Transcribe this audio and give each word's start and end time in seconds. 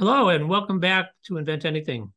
Hello, 0.00 0.30
and 0.30 0.48
welcome 0.48 0.80
back 0.80 1.10
to 1.24 1.36
Invent 1.36 1.66
Anything. 1.66 2.10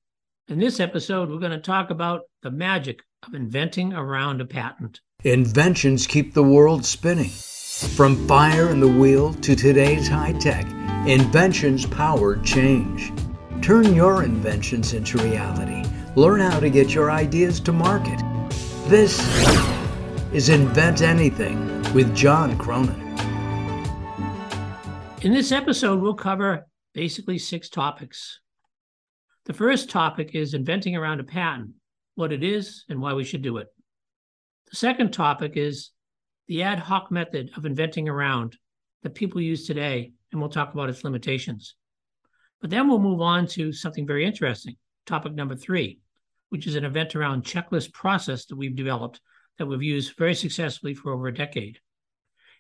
In 0.47 0.57
this 0.57 0.79
episode, 0.79 1.29
we're 1.29 1.37
going 1.37 1.51
to 1.51 1.57
talk 1.57 1.89
about 1.89 2.21
the 2.41 2.49
magic 2.49 3.01
of 3.27 3.33
inventing 3.33 3.91
around 3.91 4.39
a 4.39 4.45
patent. 4.45 5.01
Inventions 5.25 6.07
keep 6.07 6.33
the 6.33 6.43
world 6.43 6.85
spinning. 6.85 7.27
From 7.27 8.25
fire 8.25 8.69
and 8.69 8.81
the 8.81 8.87
wheel 8.87 9.33
to 9.33 9.53
today's 9.53 10.07
high 10.07 10.31
tech, 10.31 10.65
inventions 11.05 11.85
power 11.85 12.37
change. 12.37 13.11
Turn 13.61 13.93
your 13.93 14.23
inventions 14.23 14.93
into 14.93 15.17
reality. 15.17 15.83
Learn 16.15 16.39
how 16.39 16.61
to 16.61 16.69
get 16.69 16.93
your 16.93 17.11
ideas 17.11 17.59
to 17.59 17.73
market. 17.73 18.21
This 18.87 19.19
is 20.31 20.47
Invent 20.47 21.01
Anything 21.01 21.81
with 21.93 22.15
John 22.15 22.57
Cronin. 22.57 23.01
In 25.21 25.33
this 25.33 25.51
episode, 25.51 25.99
we'll 25.99 26.13
cover 26.13 26.65
basically 26.93 27.37
six 27.37 27.69
topics. 27.69 28.39
The 29.45 29.53
first 29.53 29.89
topic 29.89 30.35
is 30.35 30.53
inventing 30.53 30.95
around 30.95 31.19
a 31.19 31.23
patent, 31.23 31.71
what 32.15 32.31
it 32.31 32.43
is 32.43 32.85
and 32.89 33.01
why 33.01 33.13
we 33.13 33.23
should 33.23 33.41
do 33.41 33.57
it. 33.57 33.67
The 34.69 34.77
second 34.77 35.11
topic 35.11 35.53
is 35.55 35.91
the 36.47 36.63
ad 36.63 36.79
hoc 36.79 37.11
method 37.11 37.51
of 37.57 37.65
inventing 37.65 38.07
around 38.07 38.57
that 39.03 39.15
people 39.15 39.41
use 39.41 39.67
today, 39.67 40.13
and 40.31 40.39
we'll 40.39 40.49
talk 40.49 40.73
about 40.73 40.89
its 40.89 41.03
limitations. 41.03 41.75
But 42.61 42.69
then 42.69 42.87
we'll 42.87 42.99
move 42.99 43.21
on 43.21 43.47
to 43.47 43.73
something 43.73 44.07
very 44.07 44.25
interesting, 44.25 44.75
topic 45.05 45.33
number 45.33 45.55
three, 45.55 45.99
which 46.49 46.67
is 46.67 46.75
an 46.75 46.85
invent 46.85 47.15
around 47.15 47.43
checklist 47.43 47.91
process 47.93 48.45
that 48.45 48.55
we've 48.55 48.75
developed 48.75 49.19
that 49.57 49.65
we've 49.65 49.83
used 49.83 50.17
very 50.17 50.33
successfully 50.33 50.93
for 50.93 51.11
over 51.11 51.27
a 51.27 51.33
decade. 51.33 51.79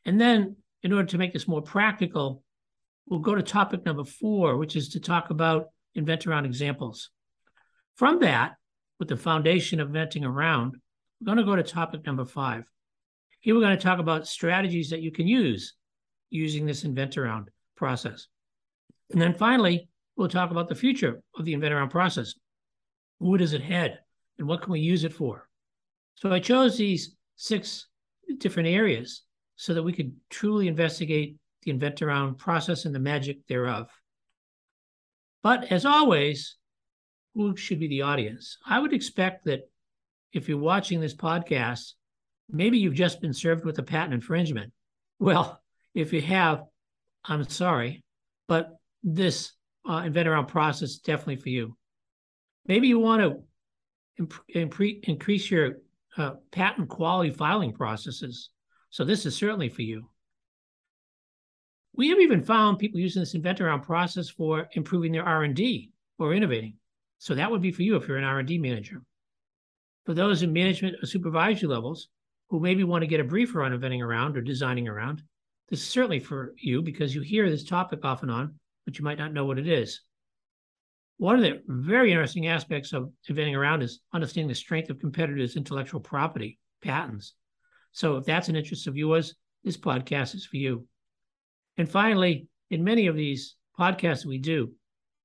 And 0.05 0.19
then, 0.19 0.57
in 0.83 0.91
order 0.91 1.07
to 1.07 1.17
make 1.17 1.33
this 1.33 1.47
more 1.47 1.61
practical, 1.61 2.42
we'll 3.07 3.19
go 3.19 3.35
to 3.35 3.43
topic 3.43 3.85
number 3.85 4.03
four, 4.03 4.57
which 4.57 4.75
is 4.75 4.89
to 4.89 4.99
talk 4.99 5.29
about 5.29 5.67
invent 5.95 6.25
around 6.25 6.45
examples. 6.45 7.09
From 7.95 8.19
that, 8.19 8.53
with 8.99 9.09
the 9.09 9.17
foundation 9.17 9.79
of 9.79 9.87
inventing 9.87 10.25
around, 10.25 10.75
we're 11.19 11.25
going 11.25 11.37
to 11.37 11.43
go 11.43 11.55
to 11.55 11.63
topic 11.63 12.05
number 12.05 12.25
five. 12.25 12.63
Here 13.39 13.53
we're 13.53 13.61
going 13.61 13.77
to 13.77 13.83
talk 13.83 13.99
about 13.99 14.27
strategies 14.27 14.89
that 14.89 15.01
you 15.01 15.11
can 15.11 15.27
use 15.27 15.75
using 16.29 16.65
this 16.65 16.83
invent 16.83 17.17
around 17.17 17.49
process. 17.75 18.27
And 19.11 19.21
then 19.21 19.33
finally, 19.33 19.89
we'll 20.15 20.29
talk 20.29 20.51
about 20.51 20.69
the 20.69 20.75
future 20.75 21.21
of 21.37 21.45
the 21.45 21.53
invent 21.53 21.73
around 21.73 21.89
process. 21.89 22.33
Where 23.19 23.37
does 23.37 23.53
it 23.53 23.61
head 23.61 23.99
and 24.39 24.47
what 24.47 24.61
can 24.61 24.71
we 24.71 24.79
use 24.79 25.03
it 25.03 25.13
for? 25.13 25.47
So 26.15 26.31
I 26.31 26.39
chose 26.39 26.77
these 26.77 27.15
six 27.35 27.87
different 28.37 28.69
areas 28.69 29.23
so 29.55 29.73
that 29.73 29.83
we 29.83 29.93
could 29.93 30.13
truly 30.29 30.67
investigate 30.67 31.35
the 31.63 31.71
invent 31.71 32.01
around 32.01 32.37
process 32.37 32.85
and 32.85 32.93
the 32.93 32.99
magic 32.99 33.45
thereof. 33.47 33.89
But 35.41 35.71
as 35.71 35.85
always, 35.85 36.57
who 37.35 37.55
should 37.55 37.79
be 37.79 37.87
the 37.87 38.03
audience? 38.03 38.57
I 38.65 38.79
would 38.79 38.93
expect 38.93 39.45
that 39.45 39.61
if 40.31 40.47
you're 40.47 40.57
watching 40.57 40.99
this 40.99 41.15
podcast, 41.15 41.93
maybe 42.49 42.77
you've 42.77 42.93
just 42.93 43.21
been 43.21 43.33
served 43.33 43.65
with 43.65 43.79
a 43.79 43.83
patent 43.83 44.13
infringement. 44.13 44.71
Well, 45.19 45.61
if 45.93 46.13
you 46.13 46.21
have, 46.21 46.63
I'm 47.25 47.47
sorry, 47.49 48.03
but 48.47 48.69
this 49.03 49.53
uh, 49.87 50.03
invent 50.05 50.27
around 50.27 50.47
process 50.47 50.89
is 50.89 50.99
definitely 50.99 51.37
for 51.37 51.49
you. 51.49 51.77
Maybe 52.65 52.87
you 52.87 52.99
want 52.99 53.21
to 53.21 53.43
imp- 54.55 54.81
increase 55.03 55.51
your 55.51 55.77
uh, 56.17 56.31
patent 56.51 56.89
quality 56.89 57.31
filing 57.31 57.73
processes. 57.73 58.49
So 58.89 59.03
this 59.03 59.25
is 59.25 59.35
certainly 59.35 59.69
for 59.69 59.81
you. 59.81 60.09
We 61.95 62.09
have 62.09 62.19
even 62.19 62.43
found 62.43 62.79
people 62.79 62.99
using 62.99 63.21
this 63.21 63.35
invent 63.35 63.61
around 63.61 63.81
process 63.81 64.29
for 64.29 64.67
improving 64.73 65.11
their 65.11 65.25
R&D 65.25 65.91
or 66.17 66.33
innovating. 66.33 66.75
So 67.19 67.35
that 67.35 67.51
would 67.51 67.61
be 67.61 67.71
for 67.71 67.83
you 67.83 67.95
if 67.95 68.07
you're 68.07 68.17
an 68.17 68.23
R&D 68.23 68.57
manager. 68.57 69.01
For 70.05 70.13
those 70.13 70.41
in 70.41 70.51
management 70.51 70.97
or 71.01 71.05
supervisory 71.05 71.69
levels 71.69 72.09
who 72.49 72.59
maybe 72.59 72.83
want 72.83 73.03
to 73.03 73.07
get 73.07 73.19
a 73.19 73.23
briefer 73.23 73.63
on 73.63 73.73
inventing 73.73 74.01
around 74.01 74.35
or 74.35 74.41
designing 74.41 74.87
around, 74.87 75.21
this 75.69 75.81
is 75.81 75.87
certainly 75.87 76.19
for 76.19 76.53
you 76.57 76.81
because 76.81 77.15
you 77.15 77.21
hear 77.21 77.49
this 77.49 77.63
topic 77.63 78.03
off 78.03 78.21
and 78.21 78.31
on, 78.31 78.55
but 78.85 78.97
you 78.97 79.05
might 79.05 79.17
not 79.17 79.33
know 79.33 79.45
what 79.45 79.59
it 79.59 79.67
is. 79.67 80.01
One 81.17 81.35
of 81.35 81.41
the 81.41 81.61
very 81.67 82.11
interesting 82.11 82.47
aspects 82.47 82.91
of 82.91 83.11
inventing 83.29 83.55
around 83.55 83.81
is 83.81 84.01
understanding 84.13 84.49
the 84.49 84.55
strength 84.55 84.89
of 84.89 84.99
competitors' 84.99 85.55
intellectual 85.55 86.01
property, 86.01 86.59
patents. 86.81 87.33
So 87.91 88.17
if 88.17 88.25
that's 88.25 88.49
an 88.49 88.55
interest 88.55 88.87
of 88.87 88.97
yours, 88.97 89.35
this 89.63 89.77
podcast 89.77 90.35
is 90.35 90.45
for 90.45 90.57
you. 90.57 90.87
And 91.77 91.89
finally, 91.89 92.47
in 92.69 92.83
many 92.83 93.07
of 93.07 93.15
these 93.15 93.55
podcasts 93.79 94.25
we 94.25 94.37
do, 94.37 94.71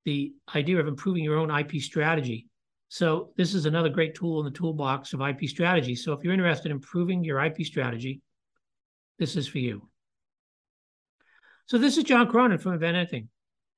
the 0.04 0.32
idea 0.54 0.78
of 0.80 0.86
improving 0.86 1.24
your 1.24 1.36
own 1.36 1.50
IP 1.50 1.82
strategy. 1.82 2.46
So 2.88 3.30
this 3.36 3.54
is 3.54 3.66
another 3.66 3.90
great 3.90 4.14
tool 4.14 4.40
in 4.40 4.46
the 4.46 4.58
toolbox 4.58 5.12
of 5.12 5.20
IP 5.20 5.48
strategy. 5.48 5.94
So 5.94 6.12
if 6.12 6.24
you're 6.24 6.32
interested 6.32 6.70
in 6.70 6.76
improving 6.76 7.22
your 7.22 7.44
IP 7.44 7.66
strategy, 7.66 8.22
this 9.18 9.36
is 9.36 9.46
for 9.46 9.58
you. 9.58 9.88
So 11.66 11.76
this 11.76 11.98
is 11.98 12.04
John 12.04 12.28
Cronin 12.28 12.58
from 12.58 12.72
Invent 12.72 12.96
Anything. 12.96 13.28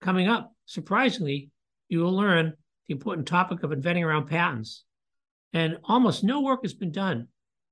Coming 0.00 0.28
up, 0.28 0.52
surprisingly, 0.66 1.50
you 1.88 2.00
will 2.00 2.14
learn 2.14 2.52
the 2.86 2.94
important 2.94 3.26
topic 3.26 3.64
of 3.64 3.72
inventing 3.72 4.04
around 4.04 4.26
patents. 4.26 4.84
And 5.52 5.78
almost 5.82 6.22
no 6.22 6.42
work 6.42 6.60
has 6.62 6.74
been 6.74 6.92
done 6.92 7.26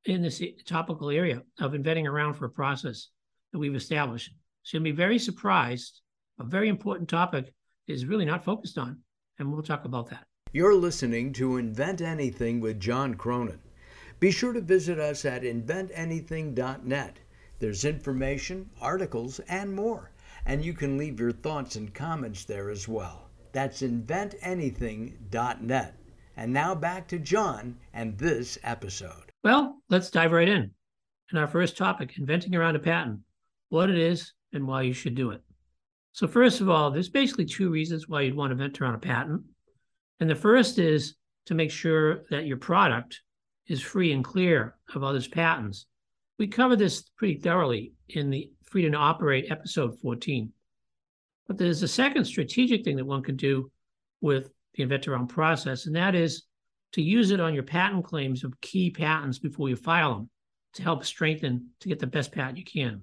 in 0.04 0.22
this 0.22 0.42
topical 0.66 1.10
area 1.10 1.42
of 1.60 1.74
inventing 1.74 2.08
around 2.08 2.34
for 2.34 2.46
a 2.46 2.50
process 2.50 3.08
that 3.52 3.58
we've 3.60 3.76
established. 3.76 4.32
So 4.68 4.76
you'll 4.76 4.84
be 4.84 4.90
very 4.90 5.18
surprised. 5.18 6.02
A 6.38 6.44
very 6.44 6.68
important 6.68 7.08
topic 7.08 7.54
is 7.86 8.04
really 8.04 8.26
not 8.26 8.44
focused 8.44 8.76
on, 8.76 8.98
and 9.38 9.50
we'll 9.50 9.62
talk 9.62 9.86
about 9.86 10.10
that. 10.10 10.26
You're 10.52 10.74
listening 10.74 11.32
to 11.32 11.56
Invent 11.56 12.02
Anything 12.02 12.60
with 12.60 12.78
John 12.78 13.14
Cronin. 13.14 13.60
Be 14.20 14.30
sure 14.30 14.52
to 14.52 14.60
visit 14.60 14.98
us 14.98 15.24
at 15.24 15.42
inventanything.net. 15.42 17.16
There's 17.58 17.86
information, 17.86 18.68
articles, 18.78 19.38
and 19.48 19.74
more. 19.74 20.10
And 20.44 20.62
you 20.62 20.74
can 20.74 20.98
leave 20.98 21.18
your 21.18 21.32
thoughts 21.32 21.76
and 21.76 21.94
comments 21.94 22.44
there 22.44 22.68
as 22.68 22.86
well. 22.86 23.30
That's 23.52 23.80
inventanything.net. 23.80 25.94
And 26.36 26.52
now 26.52 26.74
back 26.74 27.08
to 27.08 27.18
John 27.18 27.78
and 27.94 28.18
this 28.18 28.58
episode. 28.62 29.32
Well, 29.42 29.78
let's 29.88 30.10
dive 30.10 30.32
right 30.32 30.46
in. 30.46 30.72
And 31.30 31.38
our 31.38 31.46
first 31.46 31.78
topic 31.78 32.18
inventing 32.18 32.54
around 32.54 32.76
a 32.76 32.80
patent, 32.80 33.20
what 33.68 33.90
it 33.90 33.98
is, 33.98 34.32
and 34.52 34.66
why 34.66 34.82
you 34.82 34.92
should 34.92 35.14
do 35.14 35.30
it. 35.30 35.42
So, 36.12 36.26
first 36.26 36.60
of 36.60 36.68
all, 36.68 36.90
there's 36.90 37.08
basically 37.08 37.44
two 37.44 37.70
reasons 37.70 38.08
why 38.08 38.22
you'd 38.22 38.34
want 38.34 38.56
to 38.56 38.64
enter 38.64 38.84
on 38.84 38.94
a 38.94 38.98
patent. 38.98 39.42
And 40.20 40.28
the 40.28 40.34
first 40.34 40.78
is 40.78 41.14
to 41.46 41.54
make 41.54 41.70
sure 41.70 42.24
that 42.30 42.46
your 42.46 42.56
product 42.56 43.20
is 43.66 43.80
free 43.80 44.12
and 44.12 44.24
clear 44.24 44.74
of 44.94 45.04
others' 45.04 45.28
patents. 45.28 45.86
We 46.38 46.48
covered 46.48 46.78
this 46.78 47.02
pretty 47.16 47.38
thoroughly 47.40 47.92
in 48.08 48.30
the 48.30 48.50
Freedom 48.64 48.92
to 48.92 48.98
Operate 48.98 49.50
episode 49.50 49.98
14. 50.00 50.52
But 51.46 51.56
there's 51.56 51.82
a 51.82 51.88
second 51.88 52.24
strategic 52.24 52.84
thing 52.84 52.96
that 52.96 53.06
one 53.06 53.22
can 53.22 53.36
do 53.36 53.70
with 54.20 54.50
the 54.74 54.82
invent 54.82 55.08
around 55.08 55.28
process, 55.28 55.86
and 55.86 55.96
that 55.96 56.14
is 56.14 56.44
to 56.92 57.02
use 57.02 57.30
it 57.30 57.40
on 57.40 57.54
your 57.54 57.62
patent 57.62 58.04
claims 58.04 58.44
of 58.44 58.60
key 58.60 58.90
patents 58.90 59.38
before 59.38 59.68
you 59.68 59.76
file 59.76 60.14
them 60.14 60.30
to 60.74 60.82
help 60.82 61.04
strengthen 61.04 61.68
to 61.80 61.88
get 61.88 61.98
the 61.98 62.06
best 62.06 62.32
patent 62.32 62.58
you 62.58 62.64
can. 62.64 63.02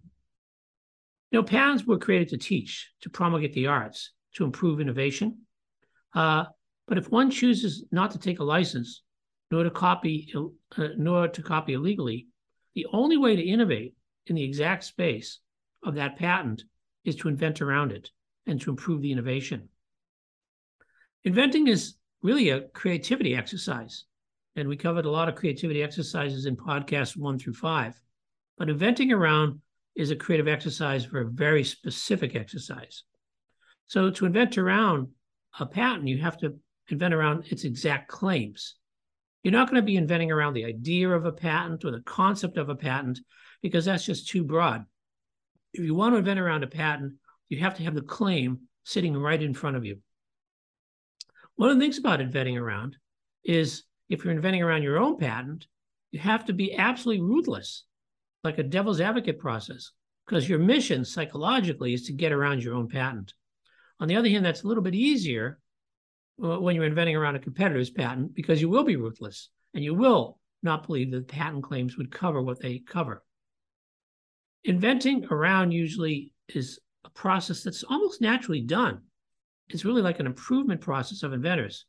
You 1.31 1.39
know, 1.39 1.43
patents 1.43 1.85
were 1.85 1.97
created 1.97 2.29
to 2.29 2.37
teach, 2.37 2.91
to 3.01 3.09
promulgate 3.09 3.53
the 3.53 3.67
arts, 3.67 4.11
to 4.35 4.45
improve 4.45 4.79
innovation. 4.79 5.39
Uh, 6.13 6.45
but 6.87 6.97
if 6.97 7.09
one 7.09 7.31
chooses 7.31 7.85
not 7.91 8.11
to 8.11 8.19
take 8.19 8.39
a 8.39 8.43
license, 8.43 9.01
nor 9.51 9.63
to 9.63 9.71
copy, 9.71 10.31
uh, 10.35 10.87
nor 10.97 11.27
to 11.27 11.41
copy 11.41 11.73
illegally, 11.73 12.27
the 12.73 12.87
only 12.91 13.17
way 13.17 13.35
to 13.35 13.41
innovate 13.41 13.95
in 14.27 14.35
the 14.35 14.43
exact 14.43 14.83
space 14.83 15.39
of 15.83 15.95
that 15.95 16.17
patent 16.17 16.63
is 17.03 17.15
to 17.15 17.27
invent 17.27 17.61
around 17.61 17.91
it 17.91 18.09
and 18.47 18.59
to 18.61 18.69
improve 18.69 19.01
the 19.01 19.11
innovation. 19.11 19.69
Inventing 21.23 21.67
is 21.67 21.95
really 22.21 22.49
a 22.49 22.61
creativity 22.61 23.35
exercise. 23.35 24.05
And 24.55 24.69
we 24.69 24.77
covered 24.77 25.05
a 25.05 25.11
lot 25.11 25.27
of 25.27 25.35
creativity 25.35 25.83
exercises 25.83 26.45
in 26.45 26.55
podcasts 26.55 27.17
one 27.17 27.37
through 27.37 27.53
five. 27.53 27.99
But 28.57 28.69
inventing 28.69 29.11
around 29.11 29.59
is 29.95 30.11
a 30.11 30.15
creative 30.15 30.47
exercise 30.47 31.05
for 31.05 31.21
a 31.21 31.29
very 31.29 31.63
specific 31.63 32.35
exercise. 32.35 33.03
So 33.87 34.09
to 34.09 34.25
invent 34.25 34.57
around 34.57 35.07
a 35.59 35.65
patent, 35.65 36.07
you 36.07 36.17
have 36.19 36.37
to 36.39 36.59
invent 36.89 37.13
around 37.13 37.45
its 37.51 37.63
exact 37.63 38.09
claims. 38.09 38.75
You're 39.43 39.51
not 39.51 39.69
going 39.69 39.81
to 39.81 39.85
be 39.85 39.95
inventing 39.95 40.31
around 40.31 40.53
the 40.53 40.65
idea 40.65 41.09
of 41.09 41.25
a 41.25 41.31
patent 41.31 41.85
or 41.85 41.91
the 41.91 42.01
concept 42.01 42.57
of 42.57 42.69
a 42.69 42.75
patent 42.75 43.19
because 43.61 43.85
that's 43.85 44.05
just 44.05 44.27
too 44.27 44.43
broad. 44.43 44.85
If 45.73 45.83
you 45.83 45.93
want 45.93 46.13
to 46.13 46.17
invent 46.17 46.39
around 46.39 46.63
a 46.63 46.67
patent, 46.67 47.13
you 47.47 47.59
have 47.59 47.75
to 47.75 47.83
have 47.83 47.95
the 47.95 48.01
claim 48.01 48.61
sitting 48.83 49.15
right 49.15 49.41
in 49.41 49.53
front 49.53 49.77
of 49.77 49.85
you. 49.85 49.99
One 51.55 51.69
of 51.69 51.77
the 51.77 51.81
things 51.81 51.97
about 51.97 52.21
inventing 52.21 52.57
around 52.57 52.97
is 53.43 53.83
if 54.09 54.23
you're 54.23 54.33
inventing 54.33 54.63
around 54.63 54.83
your 54.83 54.97
own 54.97 55.17
patent, 55.17 55.67
you 56.11 56.19
have 56.19 56.45
to 56.45 56.53
be 56.53 56.75
absolutely 56.75 57.23
ruthless 57.23 57.83
like 58.45 58.57
a 58.57 58.63
devil's 58.63 59.01
advocate 59.01 59.39
process 59.39 59.91
because 60.25 60.47
your 60.47 60.59
mission 60.59 61.03
psychologically 61.03 61.93
is 61.93 62.03
to 62.03 62.13
get 62.13 62.31
around 62.31 62.63
your 62.63 62.75
own 62.75 62.87
patent. 62.87 63.33
On 63.99 64.07
the 64.07 64.15
other 64.15 64.29
hand, 64.29 64.45
that's 64.45 64.63
a 64.63 64.67
little 64.67 64.83
bit 64.83 64.95
easier 64.95 65.59
when 66.37 66.75
you're 66.75 66.85
inventing 66.85 67.15
around 67.15 67.35
a 67.35 67.39
competitor's 67.39 67.89
patent 67.89 68.33
because 68.33 68.61
you 68.61 68.69
will 68.69 68.83
be 68.83 68.95
ruthless 68.95 69.49
and 69.73 69.83
you 69.83 69.93
will 69.93 70.39
not 70.63 70.85
believe 70.85 71.11
that 71.11 71.27
patent 71.27 71.63
claims 71.63 71.97
would 71.97 72.11
cover 72.11 72.41
what 72.41 72.59
they 72.61 72.79
cover. 72.79 73.23
Inventing 74.63 75.25
around 75.25 75.71
usually 75.71 76.33
is 76.49 76.79
a 77.05 77.09
process 77.11 77.63
that's 77.63 77.83
almost 77.83 78.21
naturally 78.21 78.61
done. 78.61 79.01
It's 79.69 79.85
really 79.85 80.01
like 80.01 80.19
an 80.19 80.25
improvement 80.25 80.81
process 80.81 81.23
of 81.23 81.33
inventors. 81.33 81.85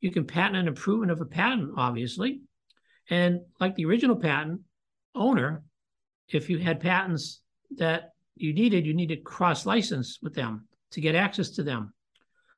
You 0.00 0.10
can 0.10 0.26
patent 0.26 0.56
an 0.56 0.68
improvement 0.68 1.12
of 1.12 1.20
a 1.20 1.26
patent, 1.26 1.72
obviously. 1.76 2.40
And 3.10 3.40
like 3.60 3.74
the 3.74 3.84
original 3.84 4.16
patent 4.16 4.62
owner, 5.14 5.62
if 6.28 6.50
you 6.50 6.58
had 6.58 6.80
patents 6.80 7.40
that 7.76 8.10
you 8.36 8.52
needed, 8.52 8.86
you 8.86 8.94
needed 8.94 9.24
cross 9.24 9.66
license 9.66 10.18
with 10.22 10.34
them 10.34 10.66
to 10.92 11.00
get 11.00 11.14
access 11.14 11.50
to 11.50 11.62
them. 11.62 11.92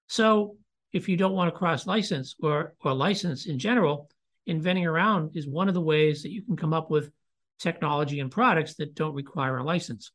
So 0.09 0.57
if 0.93 1.09
you 1.09 1.17
don't 1.17 1.35
want 1.35 1.53
to 1.53 1.59
cross 1.59 1.87
license 1.87 2.35
or, 2.43 2.75
or 2.83 2.95
license 2.95 3.47
in 3.47 3.59
general, 3.59 4.09
inventing 4.47 4.87
around 4.87 5.37
is 5.37 5.47
one 5.47 5.69
of 5.69 5.75
the 5.75 5.81
ways 5.81 6.23
that 6.23 6.33
you 6.33 6.43
can 6.43 6.57
come 6.57 6.73
up 6.73 6.91
with 6.91 7.13
technology 7.59 8.21
and 8.21 8.31
products 8.31 8.75
that 8.75 8.95
don't 8.95 9.15
require 9.15 9.59
a 9.59 9.65
license. 9.65 10.13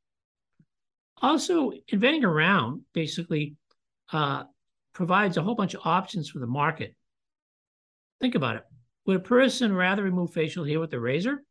Also, 1.22 1.72
inventing 1.88 2.26
around 2.26 2.82
basically 2.94 3.56
uh, 4.12 4.44
provides 4.94 5.38
a 5.38 5.42
whole 5.42 5.56
bunch 5.56 5.74
of 5.74 5.82
options 5.86 6.30
for 6.30 6.40
the 6.40 6.48
market. 6.48 6.94
Think 8.20 8.36
about 8.36 8.58
it. 8.58 8.64
Would 9.06 9.18
a 9.18 9.22
person 9.22 9.74
rather 9.74 10.04
remove 10.04 10.34
facial 10.34 10.66
hair 10.66 10.80
with 10.80 10.94
a 10.94 11.00
razor? 11.00 11.44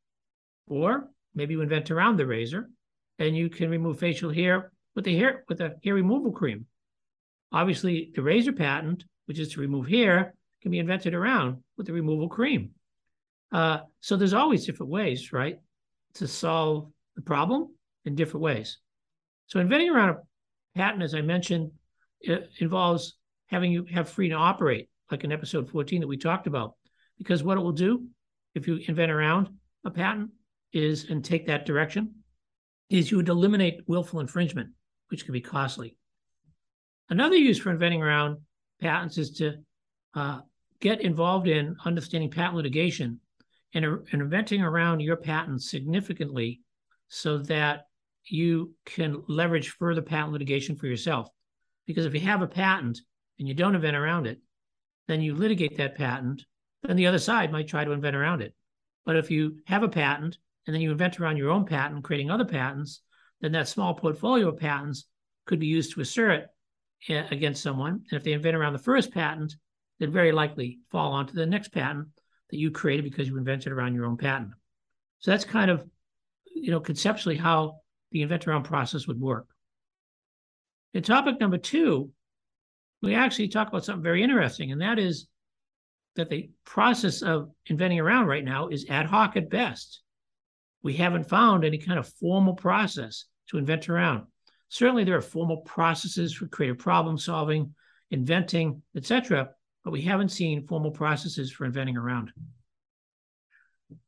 Or 0.67 1.09
maybe 1.35 1.55
you 1.55 1.61
invent 1.61 1.91
around 1.91 2.17
the 2.17 2.27
razor 2.27 2.69
and 3.19 3.37
you 3.37 3.49
can 3.49 3.71
remove 3.71 3.99
facial 3.99 4.33
hair 4.33 4.73
with 4.95 5.07
a 5.07 5.17
hair 5.17 5.45
with 5.49 5.61
a 5.61 5.75
hair 5.83 5.95
removal 5.95 6.33
cream. 6.33 6.67
Obviously, 7.53 8.11
the 8.15 8.23
razor 8.23 8.53
patent, 8.53 9.05
which 9.27 9.39
is 9.39 9.49
to 9.51 9.61
remove 9.61 9.89
hair, 9.89 10.35
can 10.63 10.71
be 10.71 10.79
invented 10.79 11.15
around 11.15 11.63
with 11.77 11.87
the 11.87 11.93
removal 11.93 12.29
cream. 12.29 12.71
Uh, 13.53 13.81
so 14.01 14.17
there's 14.17 14.35
always 14.35 14.67
different 14.67 14.91
ways, 14.91 15.33
right, 15.33 15.59
to 16.15 16.27
solve 16.27 16.91
the 17.15 17.23
problem 17.23 17.69
in 18.05 18.15
different 18.15 18.43
ways. 18.43 18.79
So 19.47 19.61
inventing 19.61 19.91
around 19.91 20.11
a 20.11 20.17
patent, 20.77 21.03
as 21.03 21.15
I 21.15 21.21
mentioned, 21.21 21.71
involves 22.59 23.17
having 23.49 23.71
you 23.71 23.85
have 23.93 24.09
free 24.09 24.31
to 24.31 24.35
operate, 24.35 24.89
like 25.11 25.23
in 25.23 25.33
episode 25.33 25.71
14 25.71 26.01
that 26.01 26.07
we 26.07 26.17
talked 26.17 26.47
about. 26.47 26.75
Because 27.19 27.45
what 27.45 27.57
it 27.57 27.61
will 27.61 27.73
do 27.73 28.07
if 28.55 28.67
you 28.67 28.81
invent 28.89 29.13
around 29.13 29.49
a 29.85 29.91
patent 29.91 30.31
is 30.75 31.09
and 31.11 31.25
take 31.25 31.47
that 31.47 31.67
direction 31.67 32.15
is 32.91 33.11
you 33.11 33.17
would 33.17 33.29
eliminate 33.29 33.81
willful 33.87 34.21
infringement, 34.21 34.71
which 35.09 35.25
could 35.25 35.33
be 35.33 35.41
costly. 35.41 35.97
Another 37.09 37.37
use 37.37 37.59
for 37.59 37.71
inventing 37.71 38.03
around 38.03 38.39
patents 38.81 39.19
is 39.19 39.31
to 39.33 39.55
uh, 40.15 40.41
get 40.81 41.01
involved 41.01 41.49
in 41.49 41.77
understanding 41.85 42.31
patent 42.31 42.57
litigation 42.57 43.21
and, 43.73 43.85
and 43.85 44.23
inventing 44.23 44.63
around 44.63 45.01
your 45.01 45.17
patent 45.17 45.63
significantly 45.63 46.61
so 47.09 47.39
that 47.39 47.87
you 48.27 48.75
can 48.85 49.23
leverage 49.29 49.71
further 49.71 50.03
patent 50.03 50.33
litigation 50.33 50.77
for 50.77 50.87
yourself. 50.87 51.29
Because 51.87 52.07
if 52.07 52.15
you 52.15 52.21
have 52.21 52.43
a 52.43 52.47
patent 52.47 53.01
and 53.39 53.47
you 53.47 53.55
don't 53.55 53.75
invent 53.75 53.97
around 53.97 54.27
it, 54.27 54.39
then 55.09 55.21
you 55.21 55.35
litigate 55.35 55.77
that 55.77 55.97
patent, 55.97 56.43
then 56.83 56.97
the 56.97 57.07
other 57.07 57.19
side 57.19 57.53
might 57.53 57.69
try 57.69 57.85
to 57.85 57.93
invent 57.93 58.17
around 58.17 58.41
it. 58.41 58.55
But 59.05 59.17
if 59.17 59.31
you 59.31 59.59
have 59.67 59.83
a 59.83 59.89
patent 59.89 60.39
and 60.67 60.75
then 60.75 60.81
you 60.81 60.91
invent 60.91 61.21
around 61.21 61.37
your 61.37 61.51
own 61.51 61.65
patent, 61.65 62.05
creating 62.05 62.31
other 62.31 62.45
patents, 62.45 63.01
then 63.41 63.53
that 63.53 63.69
small 63.69 63.95
portfolio 63.95 64.49
of 64.49 64.59
patents 64.59 65.07
could 65.47 65.61
be 65.61 65.67
used 65.67 65.93
to 65.93 66.01
assert 66.01 66.47
against 67.09 67.63
someone. 67.63 68.03
And 68.11 68.19
if 68.19 68.25
they 68.25 68.33
invent 68.33 68.57
around 68.57 68.73
the 68.73 68.79
first 68.79 69.13
patent, 69.13 69.55
they'd 69.99 70.13
very 70.13 70.33
likely 70.33 70.79
fall 70.91 71.13
onto 71.13 71.35
the 71.35 71.47
next 71.47 71.69
patent 71.69 72.09
that 72.51 72.57
you 72.57 72.71
created 72.71 73.05
because 73.05 73.29
you 73.29 73.37
invented 73.37 73.73
around 73.73 73.95
your 73.95 74.07
own 74.07 74.17
patent. 74.17 74.53
So 75.19 75.31
that's 75.31 75.45
kind 75.45 75.71
of, 75.71 75.87
you 76.55 76.71
know, 76.71 76.81
conceptually 76.81 77.37
how 77.37 77.81
the 78.13 78.23
invent 78.23 78.47
around 78.47 78.63
process 78.63 79.07
would 79.07 79.21
work. 79.21 79.47
In 80.95 81.03
topic 81.03 81.41
number 81.41 81.59
two, 81.59 82.11
we 83.03 83.15
actually 83.15 83.49
talk 83.49 83.69
about 83.69 83.85
something 83.85 84.03
very 84.03 84.23
interesting, 84.23 84.73
and 84.73 84.81
that 84.81 84.99
is 84.99 85.27
that 86.17 86.31
the 86.31 86.49
process 86.65 87.23
of 87.23 87.51
inventing 87.67 88.01
around 88.01 88.27
right 88.27 88.45
now 88.45 88.69
is 88.69 88.87
ad 88.89 89.07
hoc 89.07 89.37
at 89.37 89.51
best. 89.51 90.01
We 90.85 90.93
haven't 90.93 91.31
found 91.31 91.65
any 91.65 91.79
kind 91.79 91.99
of 91.99 92.07
formal 92.07 92.55
process 92.55 93.25
to 93.49 93.57
invent 93.57 93.89
around. 93.89 94.27
Certainly, 94.69 95.05
there 95.05 95.17
are 95.17 95.23
formal 95.23 95.59
processes 95.59 96.35
for 96.35 96.47
creative 96.47 96.79
problem 96.79 97.17
solving, 97.17 97.75
inventing, 98.11 98.83
etc., 98.95 99.49
but 99.83 99.93
we 99.93 100.03
haven't 100.03 100.29
seen 100.29 100.67
formal 100.67 100.91
processes 100.91 101.51
for 101.51 101.65
inventing 101.65 101.97
around. 101.97 102.33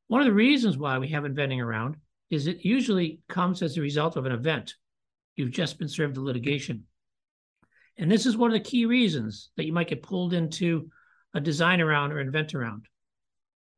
One 0.09 0.21
of 0.21 0.27
the 0.27 0.35
reasons 0.35 0.77
why 0.77 0.99
we 0.99 1.09
have 1.09 1.25
inventing 1.25 1.63
around 1.63 1.97
is 2.31 2.47
it 2.47 2.63
usually 2.63 3.21
comes 3.27 3.63
as 3.63 3.79
a 3.79 3.81
result 3.83 4.17
of 4.17 4.27
an 4.27 4.33
event. 4.33 4.75
You've 5.35 5.53
just 5.53 5.79
been 5.79 5.89
served 5.89 6.19
a 6.19 6.21
litigation. 6.21 6.85
And 7.97 8.11
this 8.11 8.27
is 8.27 8.37
one 8.37 8.51
of 8.51 8.55
the 8.55 8.69
key 8.69 8.85
reasons 8.85 9.51
that 9.57 9.65
you 9.65 9.73
might 9.73 9.89
get 9.89 10.03
pulled 10.03 10.35
into 10.35 10.91
a 11.33 11.41
design 11.41 11.81
around 11.81 12.13
or 12.13 12.21
invent 12.21 12.55
around. 12.55 12.87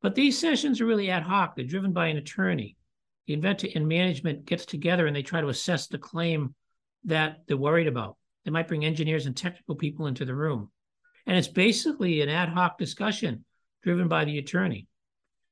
But 0.01 0.15
these 0.15 0.37
sessions 0.37 0.81
are 0.81 0.85
really 0.85 1.09
ad 1.09 1.23
hoc. 1.23 1.55
They're 1.55 1.65
driven 1.65 1.93
by 1.93 2.07
an 2.07 2.17
attorney. 2.17 2.75
The 3.29 3.35
inventor 3.35 3.67
and 3.75 3.87
management 3.87 4.45
gets 4.45 4.65
together 4.65 5.05
and 5.05 5.15
they 5.15 5.21
try 5.21 5.39
to 5.39 5.49
assess 5.49 5.85
the 5.85 5.99
claim 5.99 6.55
that 7.03 7.41
they're 7.45 7.57
worried 7.57 7.85
about. 7.85 8.17
They 8.43 8.49
might 8.49 8.67
bring 8.67 8.83
engineers 8.83 9.27
and 9.27 9.37
technical 9.37 9.75
people 9.75 10.07
into 10.07 10.25
the 10.25 10.33
room. 10.33 10.71
And 11.27 11.37
it's 11.37 11.47
basically 11.47 12.21
an 12.21 12.29
ad 12.29 12.49
hoc 12.49 12.79
discussion 12.79 13.45
driven 13.83 14.07
by 14.07 14.25
the 14.25 14.39
attorney. 14.39 14.87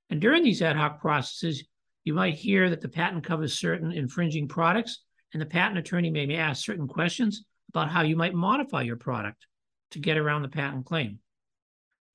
And 0.09 0.19
during 0.19 0.41
these 0.41 0.63
ad 0.63 0.75
hoc 0.75 0.99
processes, 1.01 1.65
you 2.03 2.15
might 2.15 2.33
hear 2.33 2.67
that 2.71 2.81
the 2.81 2.89
patent 2.89 3.23
covers 3.23 3.59
certain 3.59 3.91
infringing 3.91 4.47
products, 4.47 5.03
and 5.31 5.39
the 5.39 5.45
patent 5.45 5.77
attorney 5.77 6.09
may 6.09 6.35
ask 6.35 6.65
certain 6.65 6.87
questions 6.87 7.45
about 7.69 7.91
how 7.91 8.01
you 8.01 8.15
might 8.15 8.33
modify 8.33 8.81
your 8.81 8.97
product 8.97 9.45
to 9.91 9.99
get 9.99 10.17
around 10.17 10.41
the 10.41 10.49
patent 10.49 10.87
claim. 10.87 11.19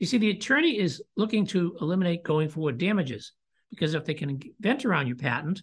You 0.01 0.09
see, 0.09 0.19
the 0.19 0.31
attorney 0.31 0.77
is 0.77 1.01
looking 1.17 1.47
to 1.47 1.77
eliminate 1.81 2.25
going 2.25 2.49
forward 2.49 2.79
damages 2.79 3.33
because 3.73 3.95
if 3.95 4.05
they 4.05 4.15
can 4.15 4.39
invent 4.59 4.85
around 4.85 5.07
your 5.07 5.17
patent, 5.17 5.63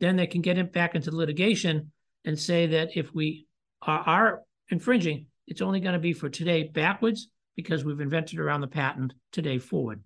then 0.00 0.16
they 0.16 0.26
can 0.26 0.40
get 0.40 0.58
it 0.58 0.72
back 0.72 0.94
into 0.94 1.14
litigation 1.14 1.92
and 2.24 2.38
say 2.38 2.66
that 2.66 2.96
if 2.96 3.14
we 3.14 3.46
are, 3.82 4.00
are 4.00 4.42
infringing, 4.70 5.26
it's 5.46 5.60
only 5.60 5.78
going 5.78 5.92
to 5.92 5.98
be 5.98 6.14
for 6.14 6.30
today 6.30 6.64
backwards 6.64 7.28
because 7.54 7.84
we've 7.84 8.00
invented 8.00 8.38
around 8.38 8.62
the 8.62 8.66
patent 8.66 9.12
today 9.32 9.58
forward. 9.58 10.02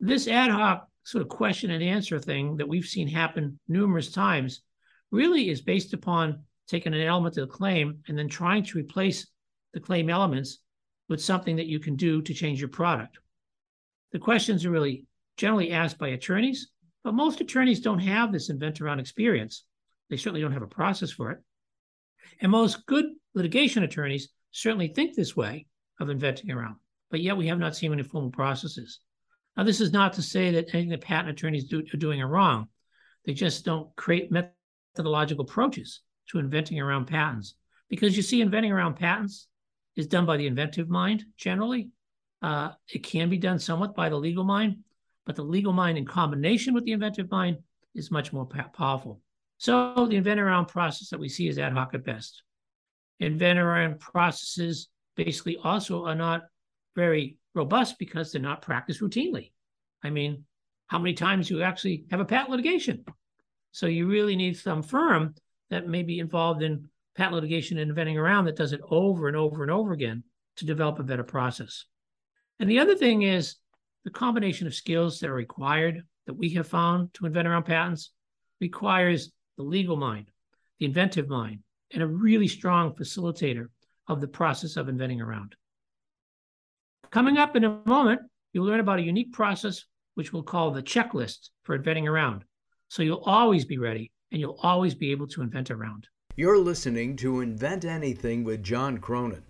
This 0.00 0.26
ad 0.26 0.50
hoc 0.50 0.88
sort 1.04 1.22
of 1.22 1.28
question 1.28 1.70
and 1.70 1.82
answer 1.82 2.18
thing 2.18 2.56
that 2.56 2.68
we've 2.68 2.86
seen 2.86 3.08
happen 3.08 3.58
numerous 3.68 4.10
times 4.10 4.62
really 5.10 5.50
is 5.50 5.60
based 5.60 5.92
upon 5.92 6.42
taking 6.66 6.94
an 6.94 7.02
element 7.02 7.36
of 7.36 7.46
the 7.46 7.54
claim 7.54 7.98
and 8.08 8.18
then 8.18 8.28
trying 8.28 8.64
to 8.64 8.78
replace 8.78 9.26
the 9.74 9.80
claim 9.80 10.08
elements 10.08 10.58
with 11.08 11.22
something 11.22 11.56
that 11.56 11.66
you 11.66 11.78
can 11.78 11.96
do 11.96 12.22
to 12.22 12.32
change 12.32 12.58
your 12.58 12.70
product. 12.70 13.18
The 14.12 14.18
questions 14.18 14.64
are 14.64 14.70
really 14.70 15.04
generally 15.36 15.72
asked 15.72 15.98
by 15.98 16.08
attorneys, 16.08 16.68
but 17.04 17.14
most 17.14 17.40
attorneys 17.40 17.80
don't 17.80 17.98
have 17.98 18.32
this 18.32 18.50
invent 18.50 18.80
around 18.80 19.00
experience. 19.00 19.64
They 20.10 20.16
certainly 20.16 20.40
don't 20.40 20.52
have 20.52 20.62
a 20.62 20.66
process 20.66 21.10
for 21.10 21.30
it. 21.30 21.38
And 22.40 22.52
most 22.52 22.86
good 22.86 23.06
litigation 23.34 23.82
attorneys 23.82 24.28
certainly 24.50 24.88
think 24.88 25.14
this 25.14 25.36
way 25.36 25.66
of 26.00 26.10
inventing 26.10 26.50
around, 26.50 26.76
but 27.10 27.20
yet 27.20 27.36
we 27.36 27.48
have 27.48 27.58
not 27.58 27.76
seen 27.76 27.92
any 27.92 28.02
formal 28.02 28.30
processes. 28.30 29.00
Now, 29.56 29.64
this 29.64 29.80
is 29.80 29.92
not 29.92 30.14
to 30.14 30.22
say 30.22 30.52
that 30.52 30.74
anything 30.74 30.90
the 30.90 30.98
patent 30.98 31.30
attorneys 31.30 31.64
do, 31.64 31.82
are 31.92 31.98
doing 31.98 32.22
are 32.22 32.28
wrong. 32.28 32.68
They 33.24 33.34
just 33.34 33.64
don't 33.64 33.94
create 33.96 34.32
methodological 34.32 35.44
approaches 35.44 36.00
to 36.30 36.38
inventing 36.38 36.80
around 36.80 37.06
patents. 37.06 37.54
Because 37.88 38.16
you 38.16 38.22
see, 38.22 38.40
inventing 38.40 38.72
around 38.72 38.94
patents 38.94 39.48
is 39.96 40.06
done 40.06 40.24
by 40.24 40.38
the 40.38 40.46
inventive 40.46 40.88
mind 40.88 41.24
generally. 41.36 41.90
Uh, 42.40 42.70
it 42.88 43.00
can 43.00 43.28
be 43.28 43.38
done 43.38 43.58
somewhat 43.58 43.94
by 43.94 44.08
the 44.08 44.16
legal 44.16 44.44
mind, 44.44 44.78
but 45.26 45.36
the 45.36 45.42
legal 45.42 45.72
mind 45.72 45.98
in 45.98 46.04
combination 46.04 46.74
with 46.74 46.84
the 46.84 46.92
inventive 46.92 47.30
mind 47.30 47.58
is 47.94 48.10
much 48.10 48.32
more 48.32 48.46
powerful. 48.46 49.20
So 49.58 50.06
the 50.08 50.16
invent 50.16 50.40
around 50.40 50.66
process 50.66 51.10
that 51.10 51.20
we 51.20 51.28
see 51.28 51.48
is 51.48 51.58
ad 51.58 51.72
hoc 51.72 51.94
at 51.94 52.04
best. 52.04 52.42
Invent 53.20 53.58
around 53.58 54.00
processes 54.00 54.88
basically 55.16 55.56
also 55.62 56.04
are 56.06 56.14
not 56.14 56.42
very 56.96 57.36
robust 57.54 57.98
because 57.98 58.32
they're 58.32 58.42
not 58.42 58.62
practiced 58.62 59.00
routinely. 59.00 59.52
I 60.02 60.10
mean, 60.10 60.44
how 60.88 60.98
many 60.98 61.14
times 61.14 61.48
you 61.48 61.62
actually 61.62 62.04
have 62.10 62.20
a 62.20 62.24
patent 62.24 62.50
litigation? 62.50 63.04
So 63.70 63.86
you 63.86 64.06
really 64.06 64.36
need 64.36 64.58
some 64.58 64.82
firm 64.82 65.34
that 65.70 65.88
may 65.88 66.02
be 66.02 66.18
involved 66.18 66.62
in 66.62 66.88
patent 67.16 67.34
litigation 67.34 67.78
and 67.78 67.90
inventing 67.90 68.18
around 68.18 68.46
that 68.46 68.56
does 68.56 68.72
it 68.72 68.80
over 68.90 69.28
and 69.28 69.36
over 69.36 69.62
and 69.62 69.70
over 69.70 69.92
again 69.92 70.24
to 70.56 70.66
develop 70.66 70.98
a 70.98 71.04
better 71.04 71.24
process. 71.24 71.86
And 72.58 72.68
the 72.68 72.80
other 72.80 72.94
thing 72.94 73.22
is 73.22 73.56
the 74.04 74.10
combination 74.10 74.66
of 74.66 74.74
skills 74.74 75.20
that 75.20 75.30
are 75.30 75.34
required 75.34 76.02
that 76.26 76.34
we 76.34 76.50
have 76.50 76.66
found 76.66 77.12
to 77.14 77.26
invent 77.26 77.48
around 77.48 77.64
patents 77.64 78.12
requires 78.60 79.32
the 79.56 79.62
legal 79.62 79.96
mind, 79.96 80.30
the 80.78 80.86
inventive 80.86 81.28
mind, 81.28 81.60
and 81.92 82.02
a 82.02 82.06
really 82.06 82.48
strong 82.48 82.94
facilitator 82.94 83.66
of 84.08 84.20
the 84.20 84.28
process 84.28 84.76
of 84.76 84.88
inventing 84.88 85.20
around. 85.20 85.54
Coming 87.10 87.36
up 87.36 87.56
in 87.56 87.64
a 87.64 87.80
moment, 87.84 88.22
you'll 88.52 88.66
learn 88.66 88.80
about 88.80 88.98
a 88.98 89.02
unique 89.02 89.32
process 89.32 89.84
which 90.14 90.32
we'll 90.32 90.42
call 90.42 90.70
the 90.70 90.82
checklist 90.82 91.50
for 91.62 91.74
inventing 91.74 92.08
around. 92.08 92.44
So 92.88 93.02
you'll 93.02 93.22
always 93.24 93.64
be 93.64 93.78
ready 93.78 94.12
and 94.30 94.40
you'll 94.40 94.58
always 94.62 94.94
be 94.94 95.10
able 95.10 95.26
to 95.28 95.42
invent 95.42 95.70
around. 95.70 96.06
You're 96.36 96.58
listening 96.58 97.16
to 97.16 97.40
Invent 97.40 97.84
Anything 97.84 98.44
with 98.44 98.62
John 98.62 98.98
Cronin. 98.98 99.42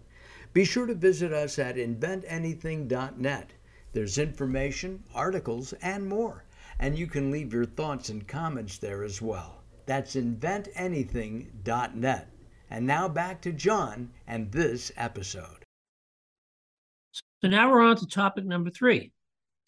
Be 0.52 0.64
sure 0.64 0.87
to 0.87 0.94
visit 0.94 1.32
us 1.32 1.59
at 1.59 1.76
inventanything.net. 1.76 3.52
There's 3.92 4.18
information, 4.18 5.04
articles, 5.14 5.72
and 5.75 6.08
more. 6.08 6.44
And 6.78 6.99
you 6.99 7.06
can 7.06 7.30
leave 7.30 7.52
your 7.52 7.66
thoughts 7.66 8.08
and 8.08 8.26
comments 8.26 8.78
there 8.78 9.04
as 9.04 9.20
well. 9.20 9.62
That's 9.87 10.14
inventanything.net. 10.14 12.28
And 12.70 12.87
now 12.87 13.08
back 13.08 13.42
to 13.42 13.52
John 13.52 14.11
and 14.26 14.50
this 14.50 14.90
episode. 14.96 15.66
So 17.42 17.49
now 17.49 17.70
we're 17.70 17.82
on 17.82 17.96
to 17.96 18.06
topic 18.06 18.44
number 18.44 18.70
three 18.70 19.12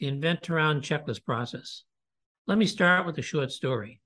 the 0.00 0.08
invent 0.08 0.50
around 0.50 0.82
checklist 0.82 1.24
process. 1.24 1.84
Let 2.46 2.58
me 2.58 2.66
start 2.66 3.06
with 3.06 3.16
a 3.18 3.22
short 3.22 3.52
story. 3.52 4.00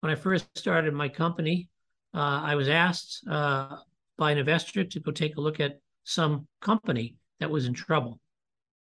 When 0.00 0.12
I 0.12 0.14
first 0.14 0.46
started 0.56 0.92
my 0.92 1.08
company, 1.08 1.70
uh, 2.14 2.40
I 2.42 2.56
was 2.56 2.68
asked 2.68 3.26
uh, 3.28 3.76
by 4.18 4.32
an 4.32 4.38
investor 4.38 4.84
to 4.84 5.00
go 5.00 5.12
take 5.12 5.36
a 5.36 5.40
look 5.40 5.60
at 5.60 5.80
some 6.04 6.46
company 6.60 7.16
that 7.38 7.50
was 7.50 7.66
in 7.66 7.74
trouble. 7.74 8.20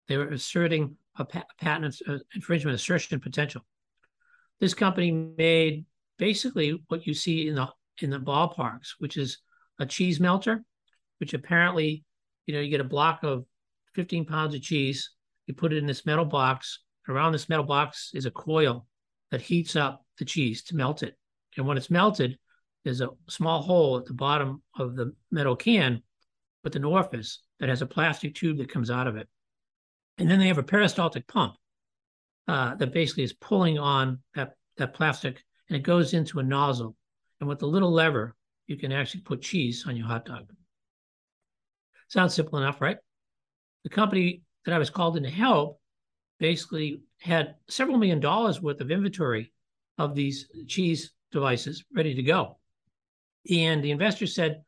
They 0.08 0.16
were 0.16 0.28
asserting 0.28 0.96
a 1.16 1.24
patent 1.24 2.00
uh, 2.08 2.18
infringement 2.34 2.74
assertion 2.74 3.20
potential. 3.20 3.62
This 4.60 4.74
company 4.74 5.10
made 5.10 5.84
basically 6.18 6.82
what 6.88 7.06
you 7.06 7.14
see 7.14 7.48
in 7.48 7.54
the 7.54 7.68
in 8.00 8.10
the 8.10 8.18
ballparks, 8.18 8.94
which 8.98 9.16
is 9.16 9.38
a 9.78 9.86
cheese 9.86 10.20
melter, 10.20 10.64
which 11.18 11.34
apparently, 11.34 12.04
you 12.46 12.54
know, 12.54 12.60
you 12.60 12.70
get 12.70 12.80
a 12.80 12.84
block 12.84 13.22
of 13.22 13.44
15 13.94 14.24
pounds 14.24 14.54
of 14.54 14.62
cheese, 14.62 15.10
you 15.46 15.54
put 15.54 15.72
it 15.72 15.78
in 15.78 15.86
this 15.86 16.06
metal 16.06 16.24
box. 16.24 16.80
Around 17.08 17.32
this 17.32 17.48
metal 17.48 17.64
box 17.64 18.10
is 18.14 18.26
a 18.26 18.30
coil 18.30 18.86
that 19.30 19.40
heats 19.40 19.76
up 19.76 20.04
the 20.18 20.24
cheese 20.24 20.62
to 20.64 20.76
melt 20.76 21.02
it. 21.02 21.16
And 21.56 21.66
when 21.66 21.76
it's 21.76 21.90
melted, 21.90 22.38
there's 22.84 23.00
a 23.00 23.10
small 23.28 23.62
hole 23.62 23.98
at 23.98 24.06
the 24.06 24.14
bottom 24.14 24.62
of 24.78 24.96
the 24.96 25.12
metal 25.30 25.56
can 25.56 26.02
with 26.64 26.76
an 26.76 26.84
orifice 26.84 27.40
that 27.60 27.68
has 27.68 27.82
a 27.82 27.86
plastic 27.86 28.34
tube 28.34 28.58
that 28.58 28.70
comes 28.70 28.90
out 28.90 29.06
of 29.06 29.16
it. 29.16 29.28
And 30.18 30.30
then 30.30 30.38
they 30.38 30.48
have 30.48 30.58
a 30.58 30.62
peristaltic 30.62 31.26
pump 31.26 31.54
uh, 32.48 32.74
that 32.76 32.92
basically 32.92 33.24
is 33.24 33.32
pulling 33.32 33.78
on 33.78 34.20
that, 34.34 34.54
that 34.76 34.94
plastic 34.94 35.42
and 35.68 35.76
it 35.76 35.82
goes 35.82 36.12
into 36.12 36.38
a 36.38 36.42
nozzle. 36.42 36.96
And 37.40 37.48
with 37.48 37.62
a 37.62 37.66
little 37.66 37.90
lever, 37.90 38.34
you 38.66 38.76
can 38.76 38.92
actually 38.92 39.22
put 39.22 39.42
cheese 39.42 39.84
on 39.86 39.96
your 39.96 40.06
hot 40.06 40.24
dog. 40.24 40.52
Sounds 42.08 42.34
simple 42.34 42.58
enough, 42.58 42.80
right? 42.80 42.98
The 43.84 43.90
company 43.90 44.42
that 44.64 44.74
I 44.74 44.78
was 44.78 44.90
called 44.90 45.16
in 45.16 45.22
to 45.22 45.30
help 45.30 45.80
basically 46.38 47.02
had 47.20 47.54
several 47.68 47.98
million 47.98 48.20
dollars 48.20 48.60
worth 48.60 48.80
of 48.80 48.90
inventory 48.90 49.52
of 49.98 50.14
these 50.14 50.46
cheese 50.68 51.12
devices 51.30 51.84
ready 51.94 52.14
to 52.14 52.22
go. 52.22 52.58
And 53.50 53.82
the 53.82 53.90
investor 53.90 54.26
said 54.26 54.62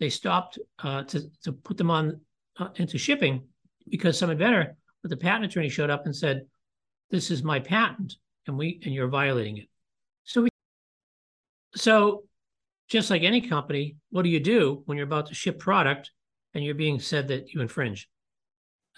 they 0.00 0.08
stopped 0.08 0.58
uh, 0.82 1.04
to, 1.04 1.22
to 1.44 1.52
put 1.52 1.76
them 1.76 1.90
on 1.90 2.20
uh, 2.58 2.68
into 2.76 2.98
shipping 2.98 3.46
because 3.88 4.18
some 4.18 4.30
inventor 4.30 4.76
with 5.06 5.16
the 5.16 5.24
patent 5.24 5.44
attorney 5.44 5.68
showed 5.68 5.88
up 5.88 6.04
and 6.04 6.16
said, 6.16 6.48
"This 7.10 7.30
is 7.30 7.44
my 7.44 7.60
patent, 7.60 8.16
and 8.48 8.58
we 8.58 8.80
and 8.84 8.92
you're 8.92 9.06
violating 9.06 9.58
it." 9.58 9.68
So 10.24 10.42
we, 10.42 10.48
so 11.76 12.24
just 12.88 13.08
like 13.08 13.22
any 13.22 13.40
company, 13.40 13.98
what 14.10 14.22
do 14.22 14.30
you 14.30 14.40
do 14.40 14.82
when 14.86 14.98
you're 14.98 15.06
about 15.06 15.26
to 15.26 15.34
ship 15.34 15.60
product 15.60 16.10
and 16.54 16.64
you're 16.64 16.74
being 16.74 16.98
said 16.98 17.28
that 17.28 17.52
you 17.52 17.60
infringe? 17.60 18.08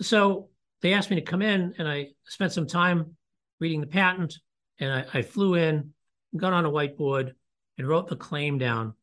So 0.00 0.48
they 0.80 0.94
asked 0.94 1.10
me 1.10 1.16
to 1.16 1.22
come 1.22 1.42
in, 1.42 1.74
and 1.76 1.86
I 1.86 2.08
spent 2.24 2.52
some 2.52 2.66
time 2.66 3.14
reading 3.60 3.82
the 3.82 3.86
patent, 3.86 4.34
and 4.80 4.90
I, 4.90 5.04
I 5.12 5.20
flew 5.20 5.56
in, 5.56 5.92
got 6.34 6.54
on 6.54 6.64
a 6.64 6.70
whiteboard, 6.70 7.32
and 7.76 7.86
wrote 7.86 8.08
the 8.08 8.16
claim 8.16 8.56
down 8.56 8.94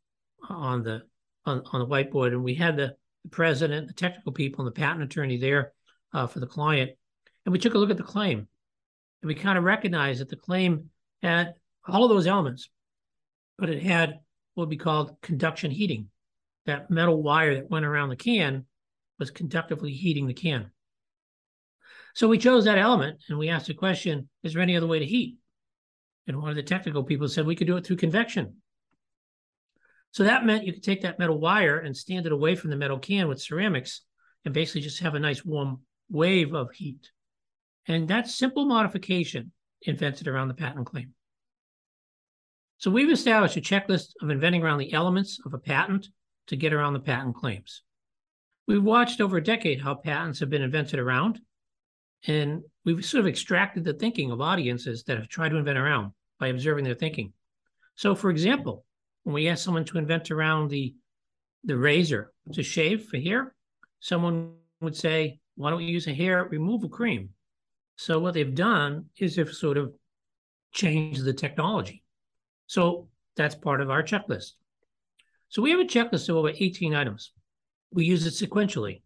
on 0.49 0.81
the 0.81 1.03
on, 1.45 1.61
on 1.71 1.81
the 1.81 1.87
whiteboard. 1.87 2.29
And 2.29 2.43
we 2.43 2.55
had 2.55 2.77
the, 2.77 2.95
the 3.21 3.29
president, 3.29 3.89
the 3.89 3.93
technical 3.93 4.31
people, 4.31 4.65
and 4.65 4.75
the 4.75 4.79
patent 4.79 5.03
attorney 5.03 5.37
there 5.37 5.74
uh, 6.15 6.27
for 6.27 6.39
the 6.39 6.47
client, 6.47 6.91
and 7.45 7.51
we 7.51 7.59
took 7.59 7.73
a 7.73 7.77
look 7.77 7.91
at 7.91 7.97
the 7.97 8.03
claim, 8.03 8.47
and 9.21 9.27
we 9.27 9.35
kind 9.35 9.57
of 9.57 9.65
recognized 9.65 10.21
that 10.21 10.29
the 10.29 10.37
claim 10.37 10.89
had 11.21 11.55
all 11.85 12.05
of 12.05 12.09
those 12.09 12.25
elements, 12.25 12.69
but 13.57 13.69
it 13.69 13.83
had 13.83 14.19
what 14.53 14.63
would 14.63 14.69
be 14.69 14.77
called 14.77 15.19
conduction 15.21 15.71
heating. 15.71 16.07
That 16.67 16.89
metal 16.89 17.21
wire 17.21 17.55
that 17.55 17.69
went 17.69 17.85
around 17.85 18.09
the 18.09 18.15
can 18.15 18.65
was 19.19 19.29
conductively 19.29 19.91
heating 19.91 20.25
the 20.25 20.33
can. 20.33 20.71
So 22.15 22.29
we 22.29 22.37
chose 22.37 22.63
that 22.63 22.77
element 22.77 23.21
and 23.27 23.37
we 23.37 23.49
asked 23.49 23.67
the 23.67 23.73
question 23.73 24.29
Is 24.41 24.53
there 24.53 24.61
any 24.61 24.77
other 24.77 24.87
way 24.87 24.99
to 24.99 25.05
heat? 25.05 25.37
And 26.27 26.41
one 26.41 26.49
of 26.49 26.55
the 26.55 26.63
technical 26.63 27.03
people 27.03 27.27
said 27.27 27.45
we 27.45 27.55
could 27.55 27.67
do 27.67 27.77
it 27.77 27.85
through 27.85 27.97
convection. 27.97 28.55
So 30.11 30.23
that 30.23 30.45
meant 30.45 30.65
you 30.65 30.73
could 30.73 30.81
take 30.81 31.01
that 31.01 31.19
metal 31.19 31.39
wire 31.39 31.77
and 31.77 31.95
stand 31.95 32.25
it 32.25 32.31
away 32.31 32.55
from 32.55 32.69
the 32.69 32.77
metal 32.77 32.97
can 32.97 33.27
with 33.27 33.41
ceramics 33.41 34.01
and 34.45 34.53
basically 34.53 34.81
just 34.81 35.01
have 35.01 35.13
a 35.13 35.19
nice 35.19 35.43
warm 35.43 35.81
wave 36.09 36.53
of 36.53 36.71
heat. 36.71 37.11
And 37.87 38.07
that 38.07 38.27
simple 38.27 38.65
modification 38.65 39.51
invented 39.81 40.27
around 40.27 40.47
the 40.47 40.53
patent 40.53 40.85
claim. 40.85 41.13
So 42.77 42.91
we've 42.91 43.11
established 43.11 43.57
a 43.57 43.61
checklist 43.61 44.13
of 44.21 44.29
inventing 44.29 44.63
around 44.63 44.79
the 44.79 44.93
elements 44.93 45.39
of 45.45 45.53
a 45.53 45.59
patent 45.59 46.09
to 46.47 46.55
get 46.55 46.73
around 46.73 46.93
the 46.93 46.99
patent 46.99 47.35
claims. 47.35 47.83
We've 48.67 48.83
watched 48.83 49.21
over 49.21 49.37
a 49.37 49.43
decade 49.43 49.81
how 49.81 49.95
patents 49.95 50.39
have 50.39 50.49
been 50.49 50.61
invented 50.61 50.99
around 50.99 51.39
and 52.27 52.63
we've 52.83 53.05
sort 53.05 53.21
of 53.21 53.27
extracted 53.27 53.83
the 53.83 53.93
thinking 53.93 54.31
of 54.31 54.41
audiences 54.41 55.03
that 55.03 55.17
have 55.17 55.27
tried 55.27 55.49
to 55.49 55.57
invent 55.57 55.77
around 55.77 56.11
by 56.39 56.47
observing 56.47 56.83
their 56.83 56.95
thinking. 56.95 57.33
So, 57.95 58.15
for 58.15 58.29
example, 58.29 58.85
when 59.23 59.33
we 59.33 59.47
ask 59.47 59.63
someone 59.63 59.85
to 59.85 59.97
invent 59.97 60.31
around 60.31 60.69
the 60.69 60.95
the 61.63 61.77
razor 61.77 62.31
to 62.53 62.61
shave 62.61 63.05
for 63.05 63.17
hair, 63.17 63.55
someone 63.99 64.53
would 64.81 64.95
say, 64.95 65.39
"Why 65.55 65.69
don't 65.69 65.79
we 65.79 65.85
use 65.85 66.07
a 66.07 66.13
hair 66.13 66.45
removal 66.45 66.89
cream?" 66.89 67.29
So 67.97 68.19
what 68.19 68.33
they've 68.33 68.55
done 68.55 69.05
is 69.17 69.35
they've 69.35 69.49
sort 69.49 69.77
of 69.77 69.93
changed 70.71 71.23
the 71.23 71.33
technology. 71.33 72.03
So 72.67 73.09
that's 73.35 73.55
part 73.55 73.81
of 73.81 73.89
our 73.89 74.03
checklist. 74.03 74.53
So 75.49 75.61
we 75.61 75.71
have 75.71 75.79
a 75.79 75.85
checklist 75.85 76.29
of 76.29 76.35
over 76.35 76.49
18 76.49 76.93
items. 76.93 77.31
We 77.91 78.05
use 78.05 78.25
it 78.25 78.33
sequentially. 78.33 79.01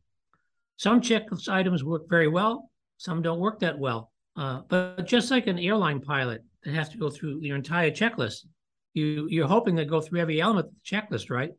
Some 0.77 1.01
checklist 1.01 1.49
items 1.49 1.83
work 1.83 2.09
very 2.09 2.27
well, 2.27 2.71
some 2.97 3.21
don't 3.21 3.39
work 3.39 3.59
that 3.59 3.77
well. 3.77 4.11
Uh, 4.35 4.61
but 4.67 5.05
just 5.05 5.29
like 5.29 5.47
an 5.47 5.59
airline 5.59 5.99
pilot 5.99 6.43
that 6.63 6.73
has 6.73 6.89
to 6.89 6.97
go 6.97 7.09
through 7.09 7.41
your 7.41 7.55
entire 7.55 7.91
checklist, 7.91 8.45
you 8.93 9.27
you're 9.29 9.47
hoping 9.47 9.75
to 9.75 9.85
go 9.85 10.01
through 10.01 10.21
every 10.21 10.41
element 10.41 10.67
of 10.67 10.73
the 10.73 10.79
checklist, 10.95 11.29
right? 11.29 11.51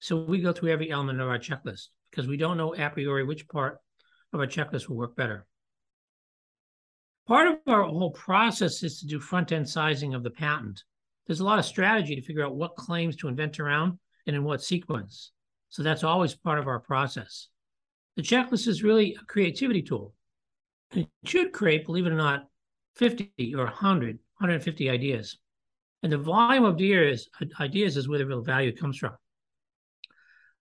So 0.00 0.24
we 0.24 0.40
go 0.40 0.52
through 0.52 0.72
every 0.72 0.90
element 0.90 1.20
of 1.20 1.28
our 1.28 1.38
checklist 1.38 1.88
because 2.10 2.26
we 2.26 2.36
don't 2.36 2.56
know 2.56 2.74
a 2.74 2.90
priori 2.90 3.24
which 3.24 3.48
part 3.48 3.78
of 4.34 4.40
our 4.40 4.46
checklist 4.46 4.88
will 4.88 4.96
work 4.96 5.16
better. 5.16 5.46
Part 7.26 7.48
of 7.48 7.58
our 7.66 7.84
whole 7.84 8.10
process 8.10 8.82
is 8.82 9.00
to 9.00 9.06
do 9.06 9.18
front 9.18 9.52
end 9.52 9.68
sizing 9.68 10.12
of 10.12 10.22
the 10.22 10.30
patent. 10.30 10.84
There's 11.26 11.40
a 11.40 11.44
lot 11.44 11.58
of 11.58 11.64
strategy 11.64 12.14
to 12.14 12.22
figure 12.22 12.44
out 12.44 12.54
what 12.54 12.76
claims 12.76 13.16
to 13.16 13.28
invent 13.28 13.58
around 13.58 13.98
and 14.26 14.36
in 14.36 14.44
what 14.44 14.62
sequence. 14.62 15.32
So 15.70 15.82
that's 15.82 16.04
always 16.04 16.34
part 16.34 16.58
of 16.58 16.66
our 16.66 16.80
process. 16.80 17.48
The 18.16 18.22
checklist 18.22 18.68
is 18.68 18.82
really 18.82 19.16
a 19.20 19.24
creativity 19.24 19.82
tool. 19.82 20.14
It 20.92 21.08
should 21.24 21.52
create, 21.52 21.86
believe 21.86 22.06
it 22.06 22.12
or 22.12 22.16
not, 22.16 22.46
50 22.96 23.54
or 23.56 23.64
100, 23.64 24.16
150 24.38 24.90
ideas. 24.90 25.38
And 26.02 26.12
the 26.12 26.18
volume 26.18 26.64
of 26.64 26.74
ideas, 26.74 27.28
ideas 27.58 27.96
is 27.96 28.08
where 28.08 28.18
the 28.18 28.26
real 28.26 28.42
value 28.42 28.76
comes 28.76 28.98
from. 28.98 29.14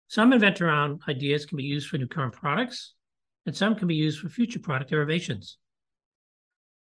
Some 0.08 0.32
invent 0.32 0.62
around 0.62 1.02
ideas 1.08 1.46
can 1.46 1.58
be 1.58 1.64
used 1.64 1.90
for 1.90 1.98
new 1.98 2.08
current 2.08 2.34
products, 2.34 2.94
and 3.46 3.56
some 3.56 3.76
can 3.76 3.88
be 3.88 3.96
used 3.96 4.20
for 4.20 4.30
future 4.30 4.60
product 4.60 4.90
derivations. 4.90 5.58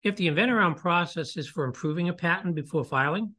If 0.03 0.17
the 0.17 0.29
invent 0.29 0.51
around 0.51 0.77
process 0.77 1.37
is 1.37 1.49
for 1.49 1.65
improving 1.65 2.09
a 2.09 2.13
patent 2.13 2.55
before 2.55 2.85
filing, 2.85 3.35